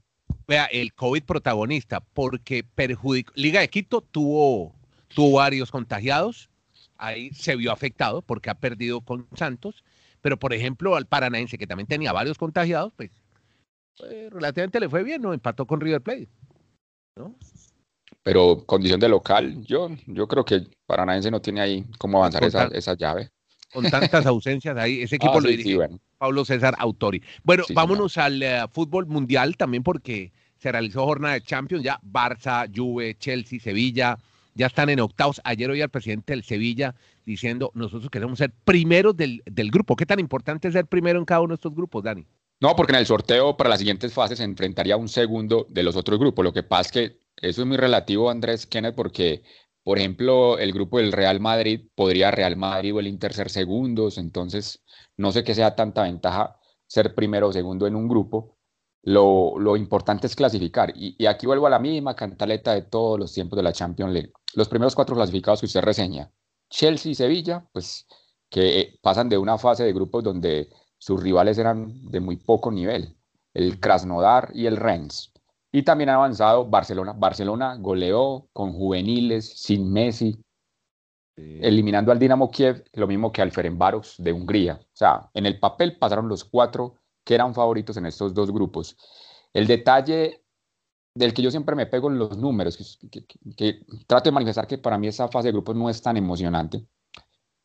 Vea, 0.47 0.65
el 0.65 0.93
COVID 0.93 1.23
protagonista, 1.23 1.99
porque 1.99 2.63
perjudicó. 2.63 3.33
Liga 3.35 3.59
de 3.59 3.69
Quito 3.69 4.01
tuvo, 4.01 4.73
tuvo 5.13 5.37
varios 5.37 5.71
contagiados, 5.71 6.49
ahí 6.97 7.31
se 7.31 7.55
vio 7.55 7.71
afectado 7.71 8.21
porque 8.21 8.49
ha 8.49 8.55
perdido 8.55 9.01
con 9.01 9.27
Santos 9.35 9.83
pero, 10.21 10.37
por 10.37 10.53
ejemplo, 10.53 10.95
al 10.95 11.05
Paranaense, 11.05 11.57
que 11.57 11.67
también 11.67 11.87
tenía 11.87 12.11
varios 12.11 12.37
contagiados, 12.37 12.91
pues, 12.95 13.11
pues 13.97 14.29
relativamente 14.31 14.79
le 14.79 14.89
fue 14.89 15.03
bien, 15.03 15.21
¿no? 15.21 15.33
Empató 15.33 15.65
con 15.65 15.79
River 15.79 16.01
Plate. 16.01 16.27
¿no? 17.15 17.35
Pero 18.23 18.65
condición 18.65 18.99
de 18.99 19.09
local, 19.09 19.63
yo, 19.63 19.89
yo 20.05 20.27
creo 20.27 20.43
que 20.43 20.55
el 20.55 20.69
Paranaense 20.85 21.31
no 21.31 21.41
tiene 21.41 21.61
ahí 21.61 21.85
cómo 21.97 22.17
avanzar 22.17 22.43
esa, 22.43 22.65
esa, 22.65 22.95
llave. 22.95 23.29
Con 23.71 23.89
tantas 23.89 24.25
ausencias 24.25 24.75
ahí, 24.77 25.01
ese 25.01 25.15
equipo 25.17 25.37
ah, 25.37 25.41
lo 25.41 25.49
dirige 25.49 25.77
Pablo 26.17 26.43
César 26.43 26.75
Autori. 26.77 27.21
Bueno, 27.43 27.63
vámonos 27.73 28.17
al 28.17 28.43
eh, 28.43 28.65
fútbol 28.73 29.05
mundial 29.05 29.55
también 29.55 29.83
porque 29.83 30.33
se 30.59 30.71
realizó 30.71 31.05
jornada 31.05 31.35
de 31.35 31.41
Champions, 31.41 31.83
ya 31.83 31.99
Barça, 32.03 32.69
Juve, 32.73 33.15
Chelsea, 33.17 33.59
Sevilla, 33.59 34.17
ya 34.57 34.67
están 34.67 34.89
en 34.89 34.99
octavos. 34.99 35.39
Ayer 35.43 35.69
oí 35.69 35.81
al 35.81 35.89
presidente 35.89 36.33
del 36.33 36.43
Sevilla 36.43 36.95
diciendo, 37.25 37.71
nosotros 37.75 38.09
queremos 38.09 38.39
ser 38.39 38.51
primeros 38.65 39.15
del, 39.15 39.41
grupo. 39.71 39.95
¿Qué 39.95 40.05
tan 40.05 40.19
importante 40.19 40.67
es 40.67 40.73
ser 40.73 40.87
primero 40.87 41.19
en 41.19 41.25
cada 41.25 41.41
uno 41.41 41.49
de 41.49 41.55
estos 41.55 41.75
grupos, 41.75 42.03
Dani? 42.03 42.25
No, 42.59 42.75
porque 42.75 42.93
en 42.93 42.99
el 42.99 43.05
sorteo 43.05 43.55
para 43.55 43.69
las 43.69 43.79
siguientes 43.79 44.13
fases 44.13 44.39
se 44.39 44.43
enfrentaría 44.43 44.97
un 44.97 45.09
segundo 45.09 45.67
de 45.69 45.83
los 45.83 45.95
otros 45.95 46.17
grupos. 46.19 46.43
Lo 46.43 46.53
que 46.53 46.63
pasa 46.63 46.81
es 46.81 46.91
que 46.91 47.19
eso 47.39 47.61
es 47.61 47.67
muy 47.67 47.77
relativo, 47.77 48.31
Andrés 48.31 48.65
Kenneth, 48.65 48.95
porque, 48.95 49.43
por 49.83 49.99
ejemplo, 49.99 50.57
el 50.57 50.73
grupo 50.73 50.97
del 50.97 51.11
Real 51.11 51.39
Madrid 51.39 51.81
podría 51.93 52.31
Real 52.31 52.57
Madrid 52.57 52.95
o 52.95 52.99
el 52.99 53.07
Inter 53.07 53.33
ser 53.33 53.51
segundos. 53.51 54.17
Entonces, 54.17 54.83
no 55.17 55.31
sé 55.31 55.43
qué 55.43 55.53
sea 55.53 55.75
tanta 55.75 56.03
ventaja 56.03 56.55
ser 56.87 57.13
primero 57.13 57.49
o 57.49 57.53
segundo 57.53 57.85
en 57.85 57.95
un 57.95 58.07
grupo. 58.07 58.56
Lo, 59.07 59.77
importante 59.77 60.27
es 60.27 60.35
clasificar. 60.35 60.91
Y, 60.93 61.15
y, 61.17 61.27
aquí 61.27 61.45
vuelvo 61.47 61.65
a 61.67 61.69
la 61.69 61.79
misma 61.79 62.13
cantaleta 62.13 62.73
de 62.73 62.81
todos 62.81 63.17
los 63.17 63.33
tiempos 63.33 63.55
de 63.55 63.63
la 63.63 63.71
Champions 63.71 64.11
League. 64.11 64.33
Los 64.53 64.67
primeros 64.67 64.95
cuatro 64.95 65.15
clasificados 65.15 65.61
que 65.61 65.65
usted 65.65 65.81
reseña, 65.81 66.29
Chelsea 66.69 67.13
y 67.13 67.15
Sevilla, 67.15 67.65
pues 67.71 68.05
que 68.49 68.79
eh, 68.81 68.99
pasan 69.01 69.29
de 69.29 69.37
una 69.37 69.57
fase 69.57 69.85
de 69.85 69.93
grupos 69.93 70.25
donde 70.25 70.69
sus 70.97 71.23
rivales 71.23 71.57
eran 71.57 72.09
de 72.11 72.19
muy 72.19 72.35
poco 72.35 72.69
nivel, 72.69 73.15
el 73.53 73.79
Krasnodar 73.79 74.51
y 74.53 74.65
el 74.65 74.75
Rennes. 74.75 75.31
Y 75.71 75.83
también 75.83 76.09
ha 76.09 76.15
avanzado 76.15 76.65
Barcelona. 76.65 77.13
Barcelona 77.13 77.77
goleó 77.79 78.49
con 78.51 78.73
juveniles, 78.73 79.53
sin 79.57 79.89
Messi, 79.89 80.37
eliminando 81.37 82.11
al 82.11 82.19
Dinamo 82.19 82.51
Kiev, 82.51 82.83
lo 82.91 83.07
mismo 83.07 83.31
que 83.31 83.41
al 83.41 83.51
Ferencváros 83.53 84.15
de 84.17 84.33
Hungría. 84.33 84.81
O 84.81 84.95
sea, 84.95 85.29
en 85.33 85.45
el 85.45 85.59
papel 85.59 85.97
pasaron 85.97 86.27
los 86.27 86.43
cuatro 86.43 86.95
que 87.27 87.35
eran 87.35 87.53
favoritos 87.53 87.97
en 87.97 88.05
estos 88.05 88.33
dos 88.33 88.51
grupos. 88.51 88.95
El 89.53 89.67
detalle 89.67 90.45
del 91.13 91.33
que 91.33 91.41
yo 91.41 91.51
siempre 91.51 91.75
me 91.75 91.85
pego 91.85 92.09
en 92.09 92.17
los 92.17 92.37
números, 92.37 92.97
que, 93.57 93.85
trato 94.07 94.29
de 94.29 94.31
manifestar 94.31 94.65
que 94.65 94.77
para 94.77 94.97
mí 94.97 95.07
esa 95.07 95.27
fase 95.27 95.49
de 95.49 95.51
grupos 95.51 95.75
no 95.75 95.89
es 95.89 96.01
tan 96.01 96.15
emocionante. 96.15 96.87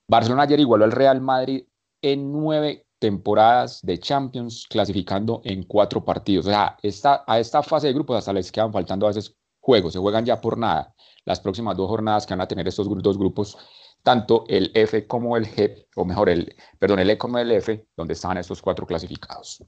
Barcelona 0.08 0.42
ayer 0.42 0.58
igualó 0.58 0.84
al 0.84 0.90
Real 0.90 1.20
Madrid 1.20 1.64
en 2.02 2.32
nueve 2.32 2.88
temporadas 2.98 3.80
de 3.82 4.00
Champions 4.00 4.66
clasificando 4.68 5.42
en 5.44 5.62
cuatro 5.62 6.04
partidos. 6.04 6.46
O 6.46 6.50
sea, 6.50 6.76
esta, 6.82 7.22
a 7.24 7.38
esta 7.38 7.62
fase 7.62 7.86
de 7.86 7.92
grupos 7.92 8.16
hasta 8.16 8.32
les 8.32 8.50
quedan 8.50 8.72
faltando 8.72 9.06
a 9.06 9.10
veces 9.10 9.36
juegos, 9.60 9.92
se 9.92 10.00
juegan 10.00 10.24
ya 10.24 10.40
por 10.40 10.58
nada. 10.58 10.92
Las 11.24 11.38
próximas 11.38 11.76
dos 11.76 11.88
jornadas 11.88 12.26
que 12.26 12.34
van 12.34 12.40
a 12.40 12.48
tener 12.48 12.66
estos 12.66 12.88
dos 13.00 13.16
grupos, 13.16 13.56
tanto 14.02 14.44
el 14.48 14.70
F 14.74 15.06
como 15.06 15.36
el 15.36 15.46
G, 15.46 15.86
o 15.94 16.04
mejor, 16.04 16.28
el, 16.28 16.54
perdón, 16.78 16.98
el 16.98 17.10
E 17.10 17.18
como 17.18 17.38
el 17.38 17.50
F, 17.52 17.84
donde 17.96 18.14
están 18.14 18.36
estos 18.36 18.60
cuatro 18.60 18.86
clasificados. 18.86 19.62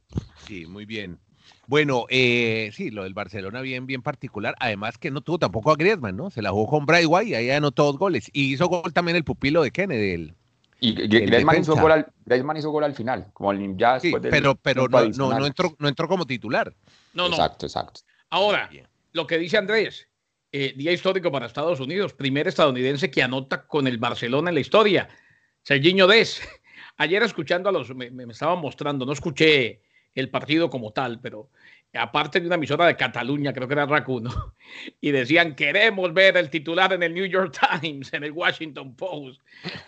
Sí, 0.46 0.66
muy 0.66 0.84
bien. 0.84 1.18
Bueno, 1.66 2.06
eh, 2.10 2.70
sí, 2.74 2.90
lo 2.90 3.04
del 3.04 3.14
Barcelona 3.14 3.60
bien, 3.60 3.86
bien 3.86 4.02
particular. 4.02 4.54
Además 4.60 4.98
que 4.98 5.10
no 5.10 5.20
tuvo 5.22 5.38
tampoco 5.38 5.70
a 5.70 5.76
Griezmann, 5.76 6.16
¿no? 6.16 6.30
Se 6.30 6.42
la 6.42 6.50
jugó 6.50 6.66
con 6.68 6.86
Brightway 6.86 7.30
y 7.30 7.34
ahí 7.34 7.50
anotó 7.50 7.84
dos 7.84 7.98
goles. 7.98 8.30
Y 8.32 8.52
hizo 8.52 8.66
gol 8.66 8.92
también 8.92 9.16
el 9.16 9.24
pupilo 9.24 9.62
de 9.62 9.70
Kennedy. 9.70 10.12
El, 10.12 10.34
y 10.80 10.92
Griezmann 10.92 11.60
hizo, 11.60 11.76
gol 11.76 11.92
al, 11.92 12.58
hizo 12.58 12.70
gol 12.70 12.84
al 12.84 12.94
final, 12.94 13.28
como 13.32 13.54
ya 13.76 13.98
sí, 13.98 14.12
pero, 14.20 14.54
pero 14.56 14.86
no, 14.88 15.08
no, 15.08 15.38
no, 15.38 15.46
entró, 15.46 15.74
no 15.78 15.88
entró 15.88 16.08
como 16.08 16.26
titular. 16.26 16.74
No, 17.14 17.28
no. 17.28 17.36
Exacto, 17.36 17.64
exacto. 17.64 18.00
Ahora, 18.28 18.68
lo 19.12 19.26
que 19.26 19.38
dice 19.38 19.56
Andrés, 19.56 20.06
eh, 20.56 20.72
día 20.76 20.92
histórico 20.92 21.32
para 21.32 21.46
Estados 21.46 21.80
Unidos, 21.80 22.12
primer 22.12 22.46
estadounidense 22.46 23.10
que 23.10 23.24
anota 23.24 23.66
con 23.66 23.88
el 23.88 23.98
Barcelona 23.98 24.50
en 24.50 24.54
la 24.54 24.60
historia, 24.60 25.08
Serginho 25.64 26.06
Des. 26.06 26.40
Ayer 26.96 27.24
escuchando 27.24 27.68
a 27.68 27.72
los, 27.72 27.92
me, 27.92 28.08
me 28.12 28.22
estaban 28.32 28.60
mostrando, 28.60 29.04
no 29.04 29.12
escuché 29.12 29.80
el 30.14 30.30
partido 30.30 30.70
como 30.70 30.92
tal, 30.92 31.18
pero 31.20 31.50
aparte 31.92 32.38
de 32.38 32.46
una 32.46 32.54
emisora 32.54 32.86
de 32.86 32.94
Cataluña, 32.94 33.52
creo 33.52 33.66
que 33.66 33.74
era 33.74 33.84
Racuno, 33.84 34.54
y 35.00 35.10
decían, 35.10 35.56
queremos 35.56 36.14
ver 36.14 36.36
el 36.36 36.48
titular 36.50 36.92
en 36.92 37.02
el 37.02 37.14
New 37.14 37.26
York 37.26 37.58
Times, 37.80 38.12
en 38.12 38.22
el 38.22 38.30
Washington 38.30 38.94
Post. 38.94 39.40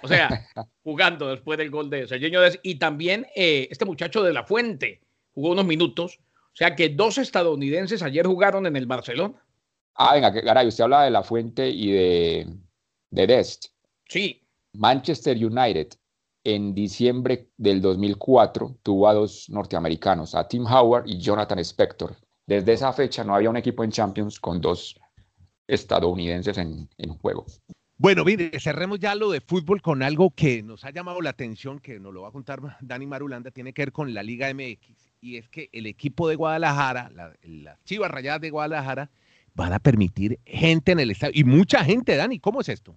O 0.03 0.09
sea, 0.09 0.49
jugando 0.83 1.29
después 1.29 1.59
del 1.59 1.71
gol 1.71 1.89
de 1.91 2.09
Sergio 2.09 2.41
Des. 2.41 2.59
Y 2.65 2.75
también 2.75 3.25
eh, 3.37 3.69
este 3.71 3.85
muchacho 3.85 4.21
de 4.21 4.33
La 4.33 4.43
Fuente 4.43 5.01
jugó 5.31 5.53
unos 5.53 5.65
minutos. 5.65 6.19
O 6.19 6.57
sea 6.57 6.75
que 6.75 6.89
dos 6.89 7.19
estadounidenses 7.19 8.03
ayer 8.03 8.27
jugaron 8.27 8.67
en 8.67 8.75
el 8.75 8.87
Barcelona. 8.87 9.46
Ah, 9.99 10.15
venga, 10.15 10.33
caray, 10.33 10.69
usted 10.69 10.85
habla 10.85 11.05
de 11.05 11.11
La 11.11 11.23
Fuente 11.23 11.69
y 11.69 11.91
de, 11.91 12.47
de 13.11 13.27
Dest. 13.27 13.67
Sí. 14.09 14.43
Manchester 14.75 15.37
United 15.37 15.89
en 16.45 16.75
diciembre 16.75 17.49
del 17.57 17.81
2004 17.81 18.79
tuvo 18.83 19.09
a 19.09 19.15
dos 19.15 19.49
norteamericanos, 19.49 20.35
a 20.35 20.47
Tim 20.47 20.67
Howard 20.67 21.09
y 21.09 21.19
Jonathan 21.19 21.59
Spector. 21.61 22.15
Desde 22.47 22.75
esa 22.75 22.93
fecha 22.93 23.25
no 23.25 23.35
había 23.35 23.51
un 23.51 23.57
equipo 23.57 23.83
en 23.83 23.91
Champions 23.91 24.39
con 24.39 24.61
dos 24.61 25.01
estadounidenses 25.67 26.59
en, 26.59 26.89
en 26.99 27.15
juego. 27.19 27.47
Bueno, 27.99 28.25
mire, 28.25 28.61
cerremos 28.61 29.01
ya 29.01 29.15
lo 29.15 29.31
de 29.31 29.41
fútbol 29.41 29.81
con 29.81 30.03
algo 30.03 30.31
que 30.31 30.63
nos 30.63 30.85
ha 30.85 30.91
llamado 30.91 31.23
la 31.23 31.31
atención, 31.31 31.81
que 31.81 31.99
nos 31.99 32.13
lo 32.13 32.23
va 32.23 32.29
a 32.29 32.33
contar 32.33 32.61
Dani 32.83 33.07
Marulanda, 33.07 33.51
tiene 33.51 33.73
que 33.73 33.83
ver 33.83 33.93
con 33.93 34.13
la 34.13 34.23
Liga 34.23 34.53
MX, 34.53 35.15
y 35.23 35.39
es 35.39 35.49
que 35.49 35.71
el 35.73 35.87
equipo 35.87 36.29
de 36.29 36.37
Guadalajara, 36.37 37.11
las 37.43 37.83
Chivas 37.85 38.11
Rayadas 38.11 38.43
de 38.43 38.51
Guadalajara, 38.51 39.11
van 39.57 39.73
a 39.73 39.79
permitir 39.79 40.39
gente 40.45 40.93
en 40.93 41.01
el 41.01 41.11
estadio, 41.11 41.33
y 41.35 41.45
mucha 41.45 41.83
gente, 41.83 42.15
Dani, 42.15 42.39
¿cómo 42.39 42.61
es 42.61 42.69
esto? 42.69 42.95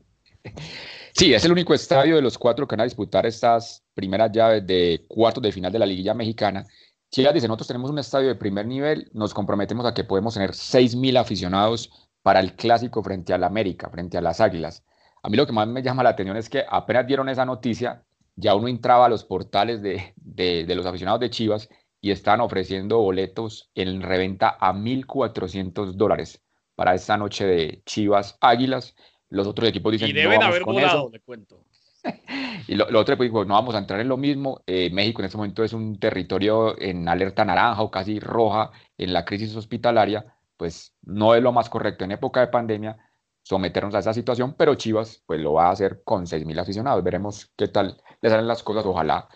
Sí, 1.14 1.34
es 1.34 1.44
el 1.44 1.52
único 1.52 1.74
estadio 1.74 2.16
de 2.18 2.22
los 2.22 2.38
cuatro 2.38 2.68
que 2.68 2.76
van 2.76 2.82
a 2.82 2.86
disputar 2.86 3.26
estas 3.26 3.84
primeras 3.94 4.32
llaves 4.32 4.66
de 4.68 5.06
cuartos 5.08 5.42
de 5.42 5.52
final 5.52 5.72
de 5.72 5.80
la 5.80 5.86
liguilla 5.86 6.14
mexicana. 6.14 6.66
Chivas 7.12 7.34
dice, 7.34 7.48
nosotros 7.48 7.68
tenemos 7.68 7.90
un 7.90 8.00
estadio 8.00 8.28
de 8.28 8.36
primer 8.36 8.68
nivel, 8.68 9.10
nos 9.14 9.34
comprometemos 9.34 9.86
a 9.86 9.94
que 9.94 10.04
podemos 10.04 10.36
tener 10.36 10.52
6.000 10.52 11.20
aficionados 11.20 11.92
para 12.22 12.40
el 12.40 12.54
clásico 12.54 13.02
frente 13.02 13.34
a 13.34 13.38
la 13.38 13.48
América, 13.48 13.90
frente 13.90 14.18
a 14.18 14.22
las 14.22 14.40
Águilas. 14.40 14.86
A 15.24 15.30
mí 15.30 15.36
lo 15.36 15.48
que 15.48 15.52
más 15.52 15.68
me 15.68 15.82
llama 15.82 16.04
la 16.04 16.10
atención 16.10 16.38
es 16.38 16.50
que 16.50 16.64
apenas 16.70 17.08
dieron 17.08 17.28
esa 17.28 17.46
noticia, 17.46 18.04
ya 18.36 18.54
uno 18.56 18.68
entraba 18.68 19.08
a 19.08 19.10
los 19.10 19.24
portales 19.24 19.82
de, 19.82 20.14
de, 20.16 20.76
los 20.76 20.86
aficionados 20.86 21.20
de 21.20 21.30
Chivas 21.30 21.70
y 22.00 22.12
están 22.12 22.40
ofreciendo 22.40 23.00
boletos 23.00 23.72
en 23.76 24.02
reventa 24.02 24.56
a 24.60 24.74
1.400 24.74 25.94
dólares 25.94 26.42
para 26.80 26.96
esta 26.96 27.18
noche 27.18 27.46
de 27.46 27.82
Chivas 27.86 28.38
Águilas. 28.40 28.96
Los 29.28 29.46
otros 29.48 29.68
equipos 29.68 29.92
dicen, 29.92 30.12
y 30.12 30.14
deben 30.14 30.42
haber 30.42 30.64
volado, 30.64 31.10
le 31.12 31.20
cuento. 31.20 31.66
y 32.70 32.76
lo, 32.76 32.86
otro 32.98 33.18
pues, 33.18 33.34
no 33.34 33.54
vamos 33.54 33.76
a 33.76 33.80
entrar 33.80 34.00
en 34.00 34.08
lo 34.08 34.16
mismo. 34.16 34.64
Eh, 34.66 34.90
México 34.90 35.22
en 35.22 35.26
este 35.26 35.36
momento 35.36 35.62
es 35.62 35.74
un 35.74 36.00
territorio 36.00 36.80
en 36.80 37.10
alerta 37.10 37.44
naranja 37.44 37.82
o 37.82 37.92
casi 37.92 38.22
roja 38.22 38.72
en 38.98 39.12
la 39.12 39.26
crisis 39.26 39.54
hospitalaria, 39.58 40.34
pues 40.56 40.96
no 41.02 41.36
es 41.36 41.44
lo 41.44 41.52
más 41.52 41.70
correcto 41.70 42.06
en 42.06 42.14
época 42.14 42.40
de 42.40 42.48
pandemia 42.48 42.98
someternos 43.44 43.94
a 43.96 44.00
esa 44.00 44.14
situación, 44.14 44.54
pero 44.54 44.76
Chivas 44.76 45.22
pues 45.26 45.42
lo 45.42 45.52
va 45.52 45.68
a 45.68 45.72
hacer 45.72 46.02
con 46.06 46.28
6.000 46.28 46.62
aficionados. 46.62 47.04
Veremos 47.04 47.52
qué 47.58 47.68
tal 47.68 48.02
le 48.22 48.30
salen 48.30 48.48
las 48.48 48.64
cosas. 48.64 48.86
Ojalá 48.86 49.28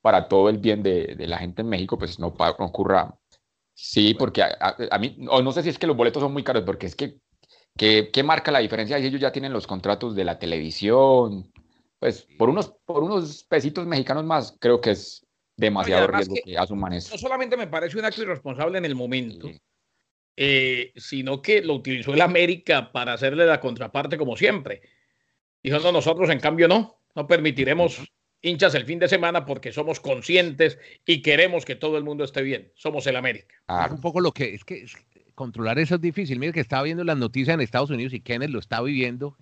para 0.00 0.28
todo 0.28 0.48
el 0.48 0.58
bien 0.58 0.84
de, 0.84 1.16
de 1.16 1.26
la 1.26 1.38
gente 1.38 1.62
en 1.62 1.70
México 1.70 1.98
pues 1.98 2.20
no, 2.20 2.28
ocurra. 2.28 3.18
Sí, 3.74 4.14
porque 4.14 4.42
a, 4.42 4.76
a, 4.90 4.98
mí, 4.98 5.16
o 5.28 5.42
no 5.42 5.52
sé 5.52 5.62
si 5.62 5.68
es 5.68 5.78
que 5.78 5.86
los 5.86 5.96
boletos 5.96 6.22
son 6.22 6.32
muy 6.32 6.44
caros, 6.44 6.62
porque 6.64 6.86
es 6.86 6.94
que 6.94 7.18
¿Qué, 7.76 8.22
marca 8.24 8.52
la 8.52 8.60
diferencia? 8.60 8.98
Si 8.98 9.06
ellos 9.06 9.20
ya 9.20 9.32
tienen 9.32 9.52
los 9.52 9.66
contratos 9.66 10.14
de 10.14 10.24
la 10.24 10.38
televisión, 10.38 11.52
pues 11.98 12.26
por 12.38 12.48
unos, 12.48 12.72
por 12.84 13.02
unos 13.02 13.42
pesitos 13.44 13.84
mexicanos 13.86 14.24
más, 14.24 14.56
creo 14.60 14.80
que 14.80 14.90
es 14.90 15.26
demasiado 15.56 16.06
riesgo 16.06 16.36
que, 16.44 16.56
asuman 16.56 16.92
eso. 16.92 17.14
No 17.14 17.18
solamente 17.18 17.56
me 17.56 17.66
parece 17.66 17.98
un 17.98 18.04
acto 18.04 18.22
irresponsable 18.22 18.78
en 18.78 18.84
el 18.84 18.94
momento, 18.94 19.50
eh, 20.36 20.92
sino 20.94 21.42
que 21.42 21.62
lo 21.62 21.74
utilizó 21.74 22.14
el 22.14 22.20
América 22.20 22.92
para 22.92 23.14
hacerle 23.14 23.44
la 23.44 23.58
contraparte 23.58 24.16
como 24.16 24.36
siempre. 24.36 24.82
Dijo, 25.60 25.80
no, 25.80 25.90
nosotros 25.90 26.30
en 26.30 26.38
cambio 26.38 26.68
no, 26.68 27.00
no 27.16 27.26
permitiremos 27.26 28.04
hinchas 28.44 28.74
el 28.74 28.84
fin 28.84 28.98
de 28.98 29.08
semana 29.08 29.46
porque 29.46 29.72
somos 29.72 30.00
conscientes 30.00 30.78
y 31.06 31.22
queremos 31.22 31.64
que 31.64 31.74
todo 31.74 31.96
el 31.98 32.04
mundo 32.04 32.24
esté 32.24 32.42
bien. 32.42 32.70
Somos 32.74 33.06
el 33.06 33.16
América. 33.16 33.54
Es 33.86 33.90
un 33.90 34.00
poco 34.00 34.20
lo 34.20 34.32
que 34.32 34.54
es 34.54 34.64
que 34.64 34.86
controlar 35.34 35.78
eso 35.78 35.96
es 35.96 36.00
difícil. 36.00 36.38
Mire 36.38 36.52
que 36.52 36.60
estaba 36.60 36.82
viendo 36.82 37.02
las 37.04 37.16
noticias 37.16 37.54
en 37.54 37.60
Estados 37.60 37.90
Unidos 37.90 38.12
y 38.12 38.20
Kenneth 38.20 38.50
lo 38.50 38.58
está 38.58 38.80
viviendo. 38.82 39.36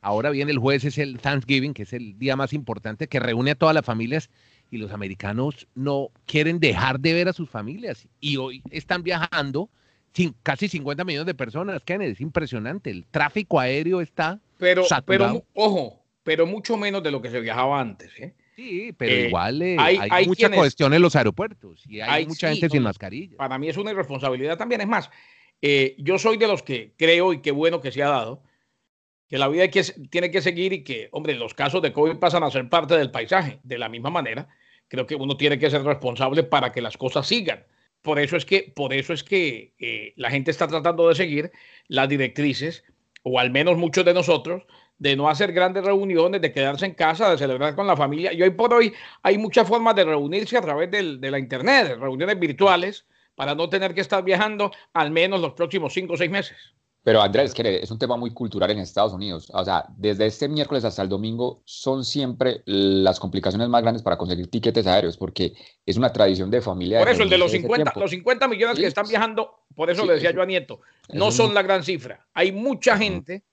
Ahora 0.00 0.30
viene 0.30 0.52
el 0.52 0.58
jueves, 0.58 0.84
es 0.84 0.96
el 0.96 1.18
Thanksgiving, 1.18 1.74
que 1.74 1.82
es 1.82 1.92
el 1.92 2.18
día 2.18 2.36
más 2.36 2.52
importante 2.54 3.08
que 3.08 3.20
reúne 3.20 3.50
a 3.50 3.54
todas 3.54 3.74
las 3.74 3.84
familias 3.84 4.30
y 4.70 4.78
los 4.78 4.92
americanos 4.92 5.66
no 5.74 6.08
quieren 6.24 6.60
dejar 6.60 7.00
de 7.00 7.12
ver 7.12 7.28
a 7.28 7.32
sus 7.32 7.50
familias. 7.50 8.08
Y 8.20 8.36
hoy 8.36 8.62
están 8.70 9.02
viajando 9.02 9.68
sin, 10.14 10.34
casi 10.42 10.68
50 10.68 11.04
millones 11.04 11.26
de 11.26 11.34
personas, 11.34 11.82
Kenneth, 11.84 12.12
es 12.12 12.20
impresionante. 12.20 12.90
El 12.90 13.04
tráfico 13.06 13.60
aéreo 13.60 14.00
está 14.00 14.40
pero, 14.56 14.84
Pero, 15.06 15.44
ojo, 15.54 15.99
pero 16.22 16.46
mucho 16.46 16.76
menos 16.76 17.02
de 17.02 17.10
lo 17.10 17.22
que 17.22 17.30
se 17.30 17.40
viajaba 17.40 17.80
antes. 17.80 18.10
¿eh? 18.18 18.34
Sí, 18.60 18.92
pero 18.92 19.14
eh, 19.14 19.26
igual 19.28 19.62
eh, 19.62 19.76
hay, 19.78 20.26
mucha 20.26 20.50
cuestión 20.50 20.92
en 20.92 21.00
los 21.00 21.16
aeropuertos 21.16 21.82
y 21.86 22.00
hay, 22.00 22.26
mucha 22.26 22.50
gente 22.50 22.68
sin 22.68 22.82
mascarilla. 22.82 23.38
Para 23.38 23.58
mí 23.58 23.70
es 23.70 23.76
una 23.78 23.90
irresponsabilidad 23.90 24.58
también. 24.58 24.82
Es 24.82 24.86
más, 24.86 25.10
eh, 25.62 25.94
yo 25.98 26.18
soy 26.18 26.36
de 26.36 26.46
los 26.46 26.62
que 26.62 26.92
creo 26.98 27.32
y 27.32 27.40
qué 27.40 27.52
bueno 27.52 27.80
que 27.80 27.90
se 27.90 28.02
ha 28.02 28.10
dado, 28.10 28.42
que 29.28 29.38
la 29.38 29.48
vida 29.48 29.68
que, 29.68 29.82
tiene 30.10 30.30
que 30.30 30.42
seguir 30.42 30.74
y 30.74 30.84
que, 30.84 31.08
hombre, 31.12 31.34
los 31.36 31.54
casos 31.54 31.80
de 31.80 31.94
COVID 31.94 32.16
pasan 32.16 32.42
a 32.42 32.50
ser 32.50 32.68
parte 32.68 32.98
del 32.98 33.10
paisaje. 33.10 33.60
De 33.62 33.78
la 33.78 33.88
misma 33.88 34.10
manera, 34.10 34.48
creo 34.88 35.06
que 35.06 35.14
uno 35.14 35.38
tiene 35.38 35.58
que 35.58 35.70
ser 35.70 35.82
responsable 35.82 36.42
para 36.42 36.70
que 36.70 36.82
las 36.82 36.98
cosas 36.98 37.26
sigan. 37.26 37.64
Por 38.02 38.18
eso 38.18 38.36
es 38.36 38.44
que, 38.44 38.72
por 38.76 38.92
eso 38.92 39.14
es 39.14 39.24
que 39.24 40.12
la 40.16 40.30
gente 40.30 40.50
está 40.50 40.68
tratando 40.68 41.08
de 41.08 41.14
seguir 41.14 41.50
las 41.88 42.10
directrices, 42.10 42.84
o 43.22 43.38
al 43.38 43.50
menos 43.50 43.78
muchos 43.78 44.04
de 44.04 44.12
nosotros, 44.12 44.64
de 45.00 45.16
no 45.16 45.28
hacer 45.28 45.52
grandes 45.52 45.82
reuniones, 45.82 46.42
de 46.42 46.52
quedarse 46.52 46.84
en 46.84 46.92
casa, 46.92 47.30
de 47.30 47.38
celebrar 47.38 47.74
con 47.74 47.86
la 47.86 47.96
familia. 47.96 48.32
Y 48.34 48.42
hoy 48.42 48.50
por 48.50 48.72
hoy 48.72 48.92
hay 49.22 49.38
muchas 49.38 49.66
formas 49.66 49.96
de 49.96 50.04
reunirse 50.04 50.58
a 50.58 50.60
través 50.60 50.90
de 50.90 51.30
la 51.30 51.38
Internet, 51.38 51.96
reuniones 51.98 52.38
virtuales, 52.38 53.06
para 53.34 53.54
no 53.54 53.68
tener 53.70 53.94
que 53.94 54.02
estar 54.02 54.22
viajando 54.22 54.70
al 54.92 55.10
menos 55.10 55.40
los 55.40 55.54
próximos 55.54 55.94
cinco 55.94 56.12
o 56.12 56.16
seis 56.18 56.30
meses. 56.30 56.54
Pero 57.02 57.22
Andrés, 57.22 57.54
es 57.56 57.90
un 57.90 57.98
tema 57.98 58.18
muy 58.18 58.34
cultural 58.34 58.70
en 58.72 58.78
Estados 58.78 59.14
Unidos. 59.14 59.50
O 59.54 59.64
sea, 59.64 59.86
desde 59.96 60.26
este 60.26 60.48
miércoles 60.48 60.84
hasta 60.84 61.00
el 61.00 61.08
domingo 61.08 61.62
son 61.64 62.04
siempre 62.04 62.62
las 62.66 63.18
complicaciones 63.18 63.70
más 63.70 63.80
grandes 63.80 64.02
para 64.02 64.18
conseguir 64.18 64.50
tiquetes 64.50 64.86
aéreos, 64.86 65.16
porque 65.16 65.54
es 65.86 65.96
una 65.96 66.12
tradición 66.12 66.50
de 66.50 66.60
familia. 66.60 66.98
Por 66.98 67.08
eso, 67.08 67.22
el 67.22 67.30
de 67.30 67.38
los 67.38 67.52
50, 67.52 67.94
los 67.96 68.10
50 68.10 68.48
millones 68.48 68.78
que 68.78 68.86
están 68.86 69.08
viajando, 69.08 69.60
por 69.74 69.88
eso 69.88 70.04
le 70.04 70.12
decía 70.14 70.32
yo 70.32 70.42
a 70.42 70.46
Nieto, 70.46 70.82
no 71.08 71.30
son 71.30 71.54
la 71.54 71.62
gran 71.62 71.82
cifra. 71.82 72.26
Hay 72.34 72.52
mucha 72.52 72.98
gente 72.98 73.44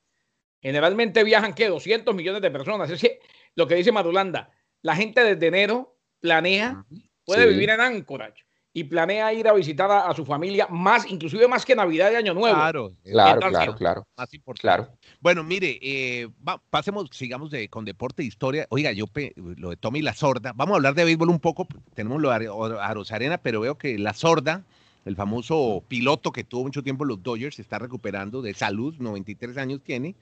Generalmente 0.61 1.23
viajan, 1.23 1.53
¿qué? 1.53 1.67
200 1.67 2.13
millones 2.15 2.41
de 2.41 2.51
personas. 2.51 2.89
Es 2.89 3.01
que 3.01 3.19
lo 3.55 3.67
que 3.67 3.75
dice 3.75 3.91
Madulanda, 3.91 4.51
la 4.81 4.95
gente 4.95 5.23
desde 5.23 5.47
enero 5.47 5.97
planea, 6.19 6.85
puede 7.25 7.47
vivir 7.47 7.69
en 7.69 7.81
Anchorage 7.81 8.47
y 8.77 8.83
planea 8.83 9.33
ir 9.33 9.47
a 9.47 9.53
visitar 9.53 9.89
a, 9.89 10.13
su 10.13 10.23
familia 10.23 10.67
más, 10.69 11.09
inclusive 11.09 11.47
más 11.47 11.65
que 11.65 11.75
Navidad 11.75 12.11
y 12.11 12.15
Año 12.15 12.35
Nuevo. 12.35 12.55
Claro, 12.55 12.93
claro, 13.03 13.39
claro, 13.49 13.75
claro. 13.75 14.07
Más 14.15 14.31
importante. 14.35 14.91
Bueno, 15.19 15.43
mire, 15.43 15.79
eh, 15.81 16.29
pasemos, 16.69 17.09
sigamos 17.11 17.49
de, 17.49 17.69
con 17.69 17.85
deporte 17.85 18.21
e 18.21 18.25
historia. 18.25 18.67
Oiga, 18.69 18.91
yo 18.91 19.05
lo 19.35 19.71
de 19.71 19.77
Tommy 19.77 20.03
La 20.03 20.13
Sorda, 20.13 20.53
vamos 20.53 20.73
a 20.73 20.75
hablar 20.75 20.93
de 20.93 21.05
béisbol 21.05 21.29
un 21.29 21.39
poco, 21.39 21.67
tenemos 21.95 22.21
lo 22.21 22.29
de 22.29 23.15
Arena, 23.15 23.39
pero 23.39 23.61
veo 23.61 23.79
que 23.79 23.97
La 23.97 24.13
Sorda, 24.13 24.63
el 25.05 25.15
famoso 25.15 25.83
piloto 25.87 26.31
que 26.31 26.43
tuvo 26.43 26.65
mucho 26.65 26.83
tiempo 26.83 27.03
en 27.03 27.07
los 27.07 27.23
Dodgers, 27.23 27.55
se 27.55 27.63
está 27.63 27.79
recuperando 27.79 28.43
de 28.43 28.53
salud, 28.53 28.93
93 28.99 29.57
años 29.57 29.81
tiene, 29.83 30.13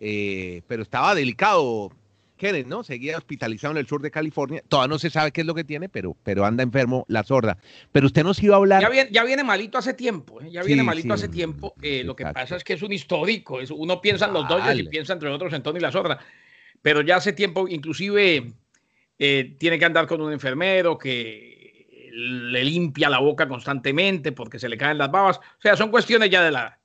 eh, 0.00 0.62
pero 0.66 0.82
estaba 0.82 1.14
delicado. 1.14 1.90
Kenneth, 2.42 2.66
¿no? 2.66 2.82
Seguía 2.82 3.16
hospitalizado 3.16 3.70
en 3.70 3.78
el 3.78 3.86
sur 3.86 4.02
de 4.02 4.10
California. 4.10 4.64
Todavía 4.66 4.88
no 4.88 4.98
se 4.98 5.10
sabe 5.10 5.30
qué 5.30 5.42
es 5.42 5.46
lo 5.46 5.54
que 5.54 5.62
tiene, 5.62 5.88
pero, 5.88 6.16
pero 6.24 6.44
anda 6.44 6.64
enfermo 6.64 7.04
la 7.06 7.22
sorda. 7.22 7.56
Pero 7.92 8.06
usted 8.06 8.24
nos 8.24 8.42
iba 8.42 8.56
a 8.56 8.58
hablar. 8.58 8.82
Ya 8.82 8.88
viene, 8.88 9.10
ya 9.12 9.22
viene 9.22 9.44
malito 9.44 9.78
hace 9.78 9.94
tiempo, 9.94 10.40
¿eh? 10.40 10.50
ya 10.50 10.64
viene 10.64 10.82
malito 10.82 11.14
hace 11.14 11.28
tiempo. 11.28 11.74
Eh, 11.80 12.02
lo 12.02 12.16
que 12.16 12.24
pasa 12.26 12.56
es 12.56 12.64
que 12.64 12.72
es 12.72 12.82
un 12.82 12.92
histórico. 12.92 13.60
Es, 13.60 13.70
uno 13.70 14.00
piensa 14.00 14.26
en 14.26 14.32
los 14.32 14.48
Dodgers 14.48 14.80
y 14.80 14.88
piensa 14.88 15.12
entre 15.12 15.28
otros 15.28 15.52
en 15.52 15.62
Tony 15.62 15.78
la 15.78 15.92
sorda. 15.92 16.18
Pero 16.82 17.02
ya 17.02 17.14
hace 17.14 17.32
tiempo, 17.32 17.68
inclusive, 17.68 18.52
eh, 19.20 19.56
tiene 19.56 19.78
que 19.78 19.84
andar 19.84 20.08
con 20.08 20.20
un 20.20 20.32
enfermero 20.32 20.98
que 20.98 22.10
le 22.12 22.64
limpia 22.64 23.08
la 23.08 23.20
boca 23.20 23.46
constantemente 23.46 24.32
porque 24.32 24.58
se 24.58 24.68
le 24.68 24.76
caen 24.76 24.98
las 24.98 25.12
babas. 25.12 25.38
O 25.38 25.60
sea, 25.60 25.76
son 25.76 25.92
cuestiones 25.92 26.28
ya 26.28 26.42
de 26.42 26.50
la. 26.50 26.76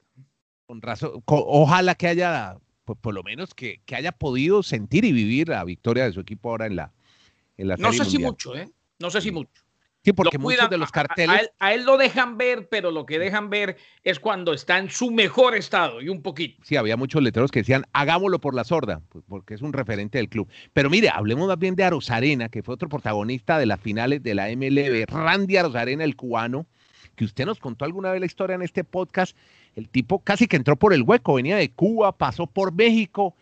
Con 0.67 0.83
razón. 0.83 1.23
Ojalá 1.25 1.95
que 1.95 2.07
haya 2.09 2.57
pues 2.87 2.97
por 3.01 3.13
lo 3.13 3.21
menos 3.21 3.53
que, 3.53 3.81
haya 3.93 4.13
podido 4.13 4.63
sentir 4.63 5.03
y 5.03 5.11
vivir 5.11 5.49
la 5.49 5.61
victoria 5.65 6.05
de 6.05 6.13
su 6.13 6.21
equipo 6.21 6.49
ahora 6.49 6.67
en 6.67 6.77
la, 6.77 6.93
en 7.57 7.67
la 7.67 7.75
No 7.75 7.91
sé 7.91 8.05
si 8.05 8.17
mucho, 8.17 8.55
¿eh? 8.55 8.69
No 8.97 9.09
sé 9.09 9.19
si 9.19 9.29
mucho. 9.29 9.61
Sí, 10.05 10.13
porque 10.13 10.37
muchos 10.37 10.69
de 10.69 10.77
los 10.77 10.89
carteles. 10.89 11.49
A, 11.59 11.73
él, 11.73 11.83
lo 11.83 11.97
dejan 11.97 12.37
ver, 12.37 12.69
pero 12.69 12.91
lo 12.91 13.05
que 13.05 13.19
dejan 13.19 13.49
ver 13.49 13.75
es 14.05 14.21
cuando 14.21 14.53
está 14.53 14.77
en 14.77 14.89
su 14.89 15.11
mejor 15.11 15.53
estado 15.53 16.01
y 16.01 16.07
un 16.07 16.21
poquito. 16.21 16.63
Sí, 16.63 16.77
había 16.77 16.95
muchos 16.95 17.21
letreros 17.21 17.51
que 17.51 17.59
decían, 17.59 17.83
hagámoslo 17.91 18.39
por 18.39 18.55
la 18.55 18.63
sorda, 18.63 19.01
pues, 19.09 19.25
porque 19.27 19.55
es 19.55 19.61
un 19.61 19.73
referente 19.73 20.17
del 20.17 20.29
club. 20.29 20.47
Pero 20.71 20.89
mire, 20.89 21.09
hablemos 21.09 21.49
más 21.49 21.59
bien 21.59 21.75
de 21.75 21.83
Arosarena, 21.83 22.47
que 22.47 22.63
fue 22.63 22.75
otro 22.75 22.87
protagonista 22.87 23.59
de 23.59 23.65
las 23.65 23.81
finales 23.81 24.23
de 24.23 24.33
la 24.33 24.47
MLB. 24.47 25.07
Randy 25.09 25.57
Arosarena, 25.57 26.05
el 26.05 26.15
cubano, 26.15 26.67
que 27.17 27.25
usted 27.25 27.45
nos 27.45 27.59
contó 27.59 27.83
alguna 27.83 28.11
vez 28.11 28.21
la 28.21 28.27
historia 28.27 28.55
en 28.55 28.61
este 28.61 28.85
podcast 28.85 29.35
el 29.77 29.89
tipo 29.89 30.19
casi 30.19 30.47
que 30.47 30.55
entró 30.55 30.75
por 30.75 30.91
el 30.91 31.03
hueco, 31.03 31.35
venía 31.35 31.55
de 31.55 31.69
Cuba, 31.69 32.11
pasó 32.11 32.47
por 32.47 32.73
México 32.73 33.35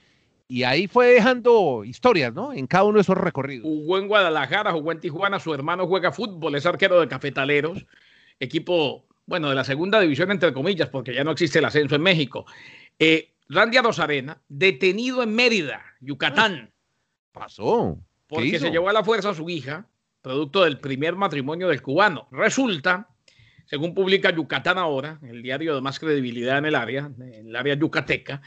y 0.49 0.63
ahí 0.63 0.85
fue 0.85 1.07
dejando 1.07 1.85
historias, 1.85 2.33
¿no? 2.33 2.51
En 2.51 2.67
cada 2.67 2.83
uno 2.83 2.95
de 2.95 3.03
esos 3.03 3.17
recorridos. 3.17 3.63
Jugó 3.63 3.97
en 3.97 4.09
Guadalajara, 4.09 4.73
jugó 4.73 4.91
en 4.91 4.99
Tijuana, 4.99 5.39
su 5.39 5.53
hermano 5.53 5.87
juega 5.87 6.11
fútbol, 6.11 6.55
es 6.55 6.65
arquero 6.65 6.99
de 6.99 7.07
Cafetaleros, 7.07 7.85
equipo, 8.37 9.05
bueno, 9.25 9.47
de 9.47 9.55
la 9.55 9.63
segunda 9.63 10.01
división, 10.01 10.29
entre 10.29 10.51
comillas, 10.51 10.89
porque 10.89 11.13
ya 11.13 11.23
no 11.23 11.31
existe 11.31 11.59
el 11.59 11.65
ascenso 11.65 11.95
en 11.95 12.01
México. 12.01 12.45
Eh, 12.99 13.33
Randy 13.47 13.77
Rosarena, 13.77 14.41
detenido 14.49 15.23
en 15.23 15.33
Mérida, 15.33 15.85
Yucatán. 16.01 16.73
Pasó. 17.31 17.97
Porque 18.27 18.59
se 18.59 18.71
llevó 18.71 18.89
a 18.89 18.93
la 18.93 19.05
fuerza 19.05 19.29
a 19.29 19.35
su 19.35 19.49
hija, 19.49 19.87
producto 20.21 20.65
del 20.65 20.79
primer 20.79 21.15
matrimonio 21.15 21.69
del 21.69 21.81
cubano. 21.81 22.27
Resulta 22.31 23.07
según 23.65 23.93
publica 23.93 24.31
Yucatán 24.31 24.77
ahora, 24.77 25.19
el 25.23 25.41
diario 25.41 25.75
de 25.75 25.81
más 25.81 25.99
credibilidad 25.99 26.57
en 26.57 26.65
el 26.65 26.75
área, 26.75 27.11
en 27.19 27.47
el 27.47 27.55
área 27.55 27.75
yucateca, 27.75 28.41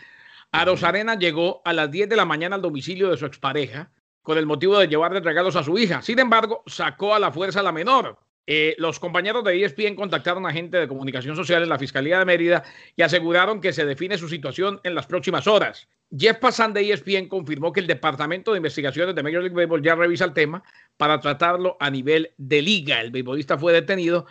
Arosarena 0.51 1.19
llegó 1.19 1.61
a 1.65 1.73
las 1.73 1.91
10 1.91 2.09
de 2.09 2.17
la 2.17 2.25
mañana 2.25 2.57
al 2.57 2.63
domicilio 2.63 3.11
de 3.11 3.17
su 3.17 3.27
expareja 3.27 3.91
con 4.23 4.39
el 4.39 4.47
motivo 4.47 4.79
de 4.79 4.89
llevarle 4.89 5.21
regalos 5.21 5.57
a 5.57 5.63
su 5.63 5.79
hija. 5.79 6.03
Sin 6.03 6.19
embargo, 6.19 6.63
sacó 6.67 7.15
a 7.15 7.19
la 7.19 7.33
fuerza 7.33 7.61
a 7.61 7.63
la 7.63 7.73
menor. 7.73 8.19
Eh, 8.47 8.75
los 8.79 8.99
compañeros 8.99 9.45
de 9.45 9.63
ESPN 9.63 9.95
contactaron 9.95 10.47
a 10.47 10.49
agente 10.49 10.79
de 10.79 10.89
comunicación 10.89 11.37
social 11.37 11.63
en 11.63 11.69
la 11.69 11.79
Fiscalía 11.79 12.19
de 12.19 12.25
Mérida 12.25 12.65
y 12.97 13.03
aseguraron 13.03 13.61
que 13.61 13.75
se 13.75 13.85
define 13.85 14.17
su 14.17 14.27
situación 14.27 14.81
en 14.85 14.95
las 14.95 15.07
próximas 15.07 15.47
horas. 15.47 15.87
Jeff 16.17 16.39
Passan 16.39 16.73
de 16.73 16.91
ESPN 16.91 17.29
confirmó 17.29 17.75
que 17.75 17.81
el 17.81 17.87
Departamento 17.87 18.53
de 18.53 18.57
Investigaciones 18.57 19.15
de 19.15 19.23
Major 19.23 19.43
League 19.43 19.55
Baseball 19.55 19.83
ya 19.83 19.95
revisa 19.95 20.25
el 20.25 20.33
tema 20.33 20.63
para 20.97 21.21
tratarlo 21.21 21.77
a 21.79 21.91
nivel 21.91 22.31
de 22.39 22.63
liga. 22.63 23.03
El 23.03 23.11
beisbolista 23.11 23.59
fue 23.59 23.75
detenido 23.75 24.25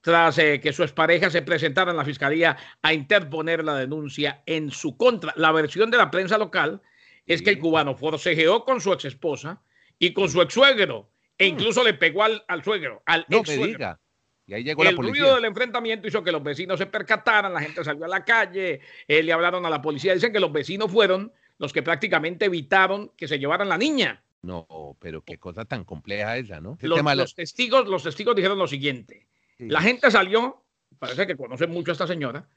tras 0.00 0.38
eh, 0.38 0.60
que 0.60 0.72
su 0.72 0.82
expareja 0.82 1.30
se 1.30 1.42
presentara 1.42 1.90
en 1.90 1.96
la 1.96 2.04
fiscalía 2.04 2.56
a 2.82 2.92
interponer 2.92 3.64
la 3.64 3.74
denuncia 3.74 4.42
en 4.46 4.70
su 4.70 4.96
contra. 4.96 5.32
La 5.36 5.52
versión 5.52 5.90
de 5.90 5.98
la 5.98 6.10
prensa 6.10 6.38
local 6.38 6.80
es 7.26 7.42
que 7.42 7.50
el 7.50 7.58
cubano 7.58 7.94
forcejeó 7.94 8.64
con 8.64 8.80
su 8.80 8.92
ex 8.92 9.04
esposa 9.04 9.62
y 9.98 10.12
con 10.12 10.28
su 10.28 10.40
ex 10.40 10.54
suegro 10.54 11.10
e 11.36 11.46
mm. 11.46 11.54
incluso 11.54 11.84
le 11.84 11.94
pegó 11.94 12.24
al, 12.24 12.42
suegro, 12.64 13.02
al 13.06 13.26
ex 13.28 13.54
suegro. 13.54 13.98
Y 14.46 14.54
ahí 14.54 14.64
llegó 14.64 14.82
el 14.82 14.96
ruido 14.96 15.34
del 15.34 15.44
enfrentamiento 15.44 16.08
hizo 16.08 16.24
que 16.24 16.32
los 16.32 16.42
vecinos 16.42 16.78
se 16.78 16.86
percataran, 16.86 17.52
la 17.52 17.60
gente 17.60 17.84
salió 17.84 18.06
a 18.06 18.08
la 18.08 18.24
calle, 18.24 18.80
eh, 19.06 19.22
le 19.22 19.30
hablaron 19.30 19.66
a 19.66 19.70
la 19.70 19.82
policía. 19.82 20.14
Dicen 20.14 20.32
que 20.32 20.40
los 20.40 20.50
vecinos 20.50 20.90
fueron 20.90 21.30
los 21.58 21.70
que 21.70 21.82
prácticamente 21.82 22.46
evitaron 22.46 23.12
que 23.14 23.28
se 23.28 23.38
llevaran 23.38 23.68
la 23.68 23.76
niña. 23.76 24.22
No, 24.40 24.96
pero 25.00 25.22
qué 25.22 25.36
cosa 25.36 25.66
tan 25.66 25.84
compleja 25.84 26.38
esa, 26.38 26.60
¿no? 26.60 26.78
los, 26.80 27.34
testigos, 27.34 27.86
los 27.88 28.04
testigos 28.04 28.34
dijeron 28.34 28.58
lo 28.58 28.68
siguiente. 28.68 29.26
La 29.58 29.80
gente 29.80 30.10
salió, 30.10 30.62
parece 30.98 31.26
que 31.26 31.36
conocen 31.36 31.70
mucho 31.70 31.90
a 31.90 31.92
esta 31.92 32.06
señora, 32.06 32.48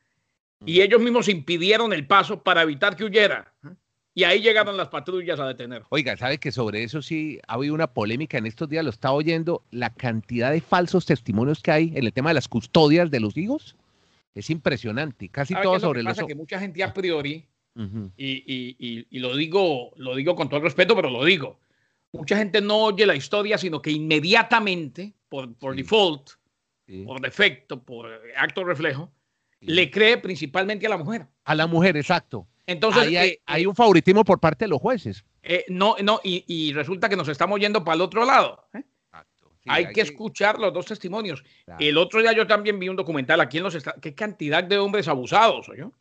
y 0.66 0.82
ellos 0.82 1.02
mismos 1.02 1.28
impidieron 1.28 1.94
el 1.94 2.06
paso 2.06 2.44
para 2.44 2.62
evitar 2.62 2.96
que 2.96 3.04
huyera. 3.04 3.54
¿eh? 3.66 3.70
Y 4.14 4.26
ahí 4.26 4.42
llegaron 4.42 4.78
las 4.78 4.90
patrullas 4.90 5.40
a 5.40 5.48
detener. 5.48 5.84
Oiga, 5.90 6.18
¿sabe 6.18 6.38
que 6.38 6.52
sobre 6.52 6.84
eso 6.84 7.02
sí 7.02 7.40
ha 7.48 7.54
habido 7.54 7.74
una 7.74 7.88
polémica 7.88 8.38
en 8.38 8.46
estos 8.46 8.68
días? 8.70 8.84
Lo 8.84 8.90
está 8.90 9.12
oyendo 9.12 9.64
la 9.72 9.90
cantidad 9.92 10.52
de 10.52 10.62
falsos 10.62 11.06
testimonios 11.06 11.62
que 11.62 11.72
hay 11.72 11.94
en 11.96 12.06
el 12.06 12.14
tema 12.14 12.30
de 12.30 12.36
las 12.36 12.48
custodias 12.48 13.10
de 13.10 13.20
los 13.22 13.38
hijos. 13.38 13.76
Es 14.36 14.50
impresionante, 14.50 15.30
casi 15.30 15.54
todo 15.56 15.80
sobre 15.80 16.04
lo 16.04 16.14
que 16.14 16.26
que 16.28 16.36
mucha 16.36 16.60
gente 16.60 16.84
a 16.84 16.94
priori, 16.94 17.46
y, 18.18 19.20
lo 19.20 19.36
digo, 19.36 19.92
lo 19.96 20.16
digo 20.16 20.36
con 20.36 20.48
todo 20.48 20.58
el 20.58 20.64
respeto, 20.64 20.96
pero 20.96 21.10
lo 21.10 21.26
digo. 21.26 21.60
Mucha 22.14 22.38
gente 22.38 22.62
no 22.62 22.78
oye 22.84 23.06
la 23.06 23.16
historia, 23.16 23.58
sino 23.58 23.82
que 23.82 23.92
inmediatamente, 23.92 25.14
por, 25.30 25.54
por 25.56 25.76
default, 25.76 26.32
por 27.06 27.22
defecto, 27.22 27.84
por 27.84 28.10
acto 28.38 28.64
reflejo, 28.64 29.12
le 29.62 29.92
cree 29.92 30.18
principalmente 30.18 30.86
a 30.86 30.90
la 30.90 30.98
mujer. 30.98 31.28
A 31.46 31.56
la 31.56 31.68
mujer, 31.68 31.98
exacto. 31.98 32.48
Entonces, 32.66 33.08
hay, 33.08 33.16
eh, 33.18 33.42
hay, 33.46 33.66
un 33.66 33.76
favoritismo 33.76 34.24
por 34.24 34.40
parte 34.40 34.66
de 34.66 34.70
los 34.70 34.80
jueces. 34.80 35.26
Eh, 35.44 35.66
no, 35.70 35.96
no, 36.04 36.20
y, 36.24 36.72
resulta 36.74 37.10
que 37.10 37.16
nos 37.16 37.28
estamos 37.28 37.60
yendo 37.60 37.84
para 37.84 37.96
el 37.96 38.02
otro 38.02 38.26
lado. 38.26 38.68
¿eh? 38.74 38.84
hay, 39.68 39.92
que, 39.92 40.02
escuchar 40.02 40.60
los 40.60 40.74
dos 40.74 40.86
testimonios. 40.86 41.44
El 41.80 41.98
otro 41.98 42.22
día 42.22 42.34
yo 42.34 42.48
también 42.48 42.80
vi 42.80 42.90
un 42.90 42.96
documental 42.96 43.42
aquí 43.42 43.58
en 43.58 43.64
los 43.64 43.76
Estados 43.76 44.00
Qué 44.02 44.14
cantidad 44.16 44.64
de 44.64 44.78
hombres 44.78 45.08
abusados, 45.08 45.70
yo. 45.78 45.92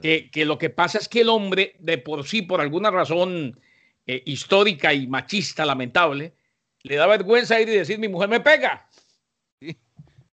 que, 0.00 0.30
que, 0.30 0.44
lo 0.44 0.58
que 0.58 0.70
pasa 0.70 0.98
es 0.98 1.08
que 1.08 1.22
el 1.22 1.28
hombre, 1.28 1.74
de 1.78 1.98
por 1.98 2.26
sí, 2.26 2.42
por 2.42 2.60
alguna 2.60 2.90
razón 2.90 3.58
histórica 4.06 4.92
y 4.92 5.06
machista, 5.06 5.64
lamentable, 5.64 6.34
le 6.82 6.96
da 6.96 7.06
vergüenza 7.06 7.60
ir 7.60 7.68
y 7.68 7.72
decir: 7.72 7.98
Mi 7.98 8.08
mujer 8.08 8.28
me 8.28 8.40
pega. 8.40 8.88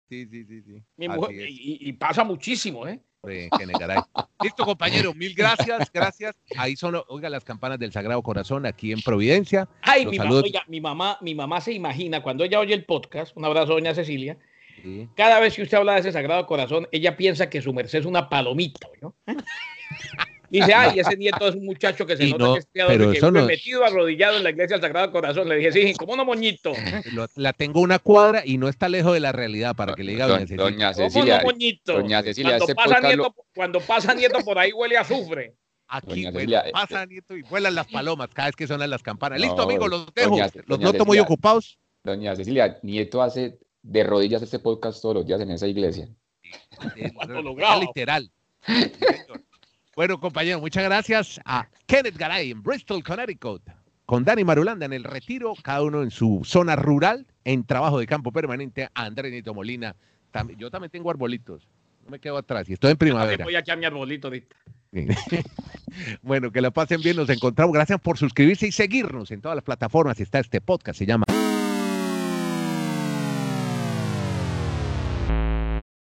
Sí, 0.09 0.27
sí, 0.27 0.45
sí, 0.45 0.63
sí. 0.63 0.83
y, 0.97 1.93
pasa 1.93 2.25
muchísimo, 2.25 2.87
¿eh? 2.87 2.99
Listo, 4.43 4.65
compañero, 4.65 5.13
mil 5.13 5.35
gracias, 5.35 5.91
gracias. 5.93 6.35
Ahí 6.57 6.77
son, 6.77 7.03
oiga, 7.09 7.29
las 7.29 7.45
campanas 7.45 7.79
del 7.79 7.93
Sagrado 7.93 8.23
Corazón 8.23 8.65
aquí 8.65 8.93
en 8.93 9.03
Providencia. 9.03 9.69
Ay, 9.83 10.07
mi, 10.07 10.19
mi, 10.69 10.81
mamá, 10.81 11.19
mi 11.21 11.35
mamá 11.35 11.61
se 11.61 11.73
imagina 11.73 12.23
cuando 12.23 12.45
ella 12.45 12.61
oye 12.61 12.75
el 12.75 12.85
podcast, 12.85 13.37
un 13.37 13.45
abrazo, 13.45 13.73
doña 13.73 13.95
Cecilia. 13.95 14.39
Cada 15.17 15.41
vez 15.41 15.57
que 15.57 15.63
usted 15.63 15.77
habla 15.77 15.95
de 15.95 16.01
ese 16.01 16.13
Sagrado 16.13 16.47
Corazón, 16.47 16.87
ella 16.93 17.17
piensa 17.17 17.51
que 17.51 17.61
su 17.61 17.73
merced 17.73 17.99
es 17.99 18.07
una 18.07 18.29
palomita, 18.29 18.89
¿no? 19.03 19.15
Dice, 20.51 20.73
ay, 20.75 20.99
ese 21.01 21.17
nieto 21.17 21.49
es 21.49 21.55
un 21.55 21.65
muchacho 21.65 22.07
que 22.07 22.17
se 22.17 22.29
nota 22.29 22.55
que 22.55 22.59
es 22.61 22.67
criado 22.67 23.13
que 23.13 23.21
no... 23.21 23.47
metido 23.47 23.85
arrodillado 23.85 24.37
en 24.37 24.45
la 24.45 24.51
iglesia 24.51 24.77
del 24.77 24.83
Sagrado 24.83 25.13
Corazón. 25.13 25.49
Le 25.49 25.57
dije, 25.57 25.73
sí, 25.73 25.95
¿cómo 25.95 26.17
no, 26.17 26.25
moñito? 26.25 26.73
la 27.37 27.53
tengo 27.53 27.81
una 27.81 27.99
cuadra 27.99 28.43
y 28.45 28.59
no 28.59 28.69
está 28.69 28.89
lejos 28.89 29.13
de 29.13 29.21
la 29.21 29.33
realidad 29.33 29.75
para 29.77 29.95
que 29.95 30.05
le 30.05 30.13
diga 30.13 30.27
doña 30.27 30.41
Cecilia. 30.41 30.65
Doña 30.65 30.95
Cecilia, 30.95 31.39
¿Cómo 31.41 31.51
no, 31.51 31.53
moñito? 31.53 31.93
Doña 31.95 32.23
Cecilia, 32.23 32.59
cuando, 32.59 32.75
pasa 32.75 33.01
nieto, 33.01 33.35
cuando 33.55 33.81
pasa 33.81 34.15
nieto 34.15 34.39
por 34.41 34.59
ahí 34.59 34.73
huele 34.73 34.97
a 34.97 35.03
azufre. 35.03 35.55
Aquí 35.91 36.25
Cecilia, 36.25 36.65
eh, 36.67 36.71
pasa 36.73 37.07
nieto 37.07 37.35
y 37.37 37.43
vuelan 37.43 37.75
las 37.75 37.87
palomas 37.87 38.29
cada 38.35 38.49
vez 38.49 38.57
que 38.57 38.67
suenan 38.67 38.91
las 38.91 39.03
campanas. 39.03 39.41
Listo, 39.41 39.63
amigos, 39.63 39.89
los 39.89 40.15
dejo. 40.15 40.37
los 40.67 40.81
noto 40.81 41.05
muy 41.05 41.19
ocupados. 41.19 41.79
Doña 42.05 42.37
Cecilia, 42.37 42.79
Nieto 42.83 43.23
hace 43.23 43.59
de 43.83 44.05
rodillas 44.05 44.43
este 44.43 44.59
podcast 44.59 45.01
todos 45.01 45.17
los 45.17 45.27
días 45.27 45.41
en 45.41 45.51
esa 45.51 45.67
iglesia. 45.67 46.09
literal. 47.81 48.31
Bueno, 49.99 50.21
compañero, 50.21 50.61
muchas 50.61 50.85
gracias 50.85 51.41
a 51.45 51.69
Kenneth 51.87 52.17
Garay 52.17 52.53
en 52.53 52.63
Bristol, 52.63 53.03
Connecticut, 53.03 53.63
con 54.07 54.23
Dani 54.23 54.45
Marulanda 54.45 54.87
en 54.87 54.93
el 54.93 55.03
retiro, 55.03 55.55
cada 55.61 55.83
uno 55.83 56.05
en 56.05 56.13
su 56.13 56.43
zona 56.45 56.77
rural, 56.77 57.27
en 57.43 57.65
trabajo 57.65 57.99
de 57.99 58.07
campo 58.07 58.31
permanente, 58.31 58.89
Andrés 58.95 59.33
Nito 59.33 59.55
Molina. 59.55 59.97
yo 60.57 60.71
también 60.71 60.93
tengo 60.93 61.11
arbolitos, 61.11 61.67
no 62.05 62.11
me 62.11 62.21
quedo 62.21 62.37
atrás 62.37 62.69
y 62.69 62.75
estoy 62.75 62.93
en 62.93 62.97
primavera. 62.97 63.45
Voy 63.45 63.57
a 63.57 63.59
echar 63.59 63.77
mi 63.77 63.87
arbolito 63.87 64.29
ahorita. 64.29 64.55
bueno, 66.23 66.53
que 66.53 66.61
la 66.61 66.71
pasen 66.71 67.01
bien, 67.01 67.17
nos 67.17 67.29
encontramos. 67.29 67.75
Gracias 67.75 68.01
por 68.01 68.19
suscribirse 68.19 68.69
y 68.69 68.71
seguirnos 68.71 69.33
en 69.33 69.41
todas 69.41 69.57
las 69.57 69.65
plataformas. 69.65 70.21
Está 70.21 70.39
este 70.39 70.61
podcast, 70.61 70.97
se 70.97 71.07
llama 71.07 71.25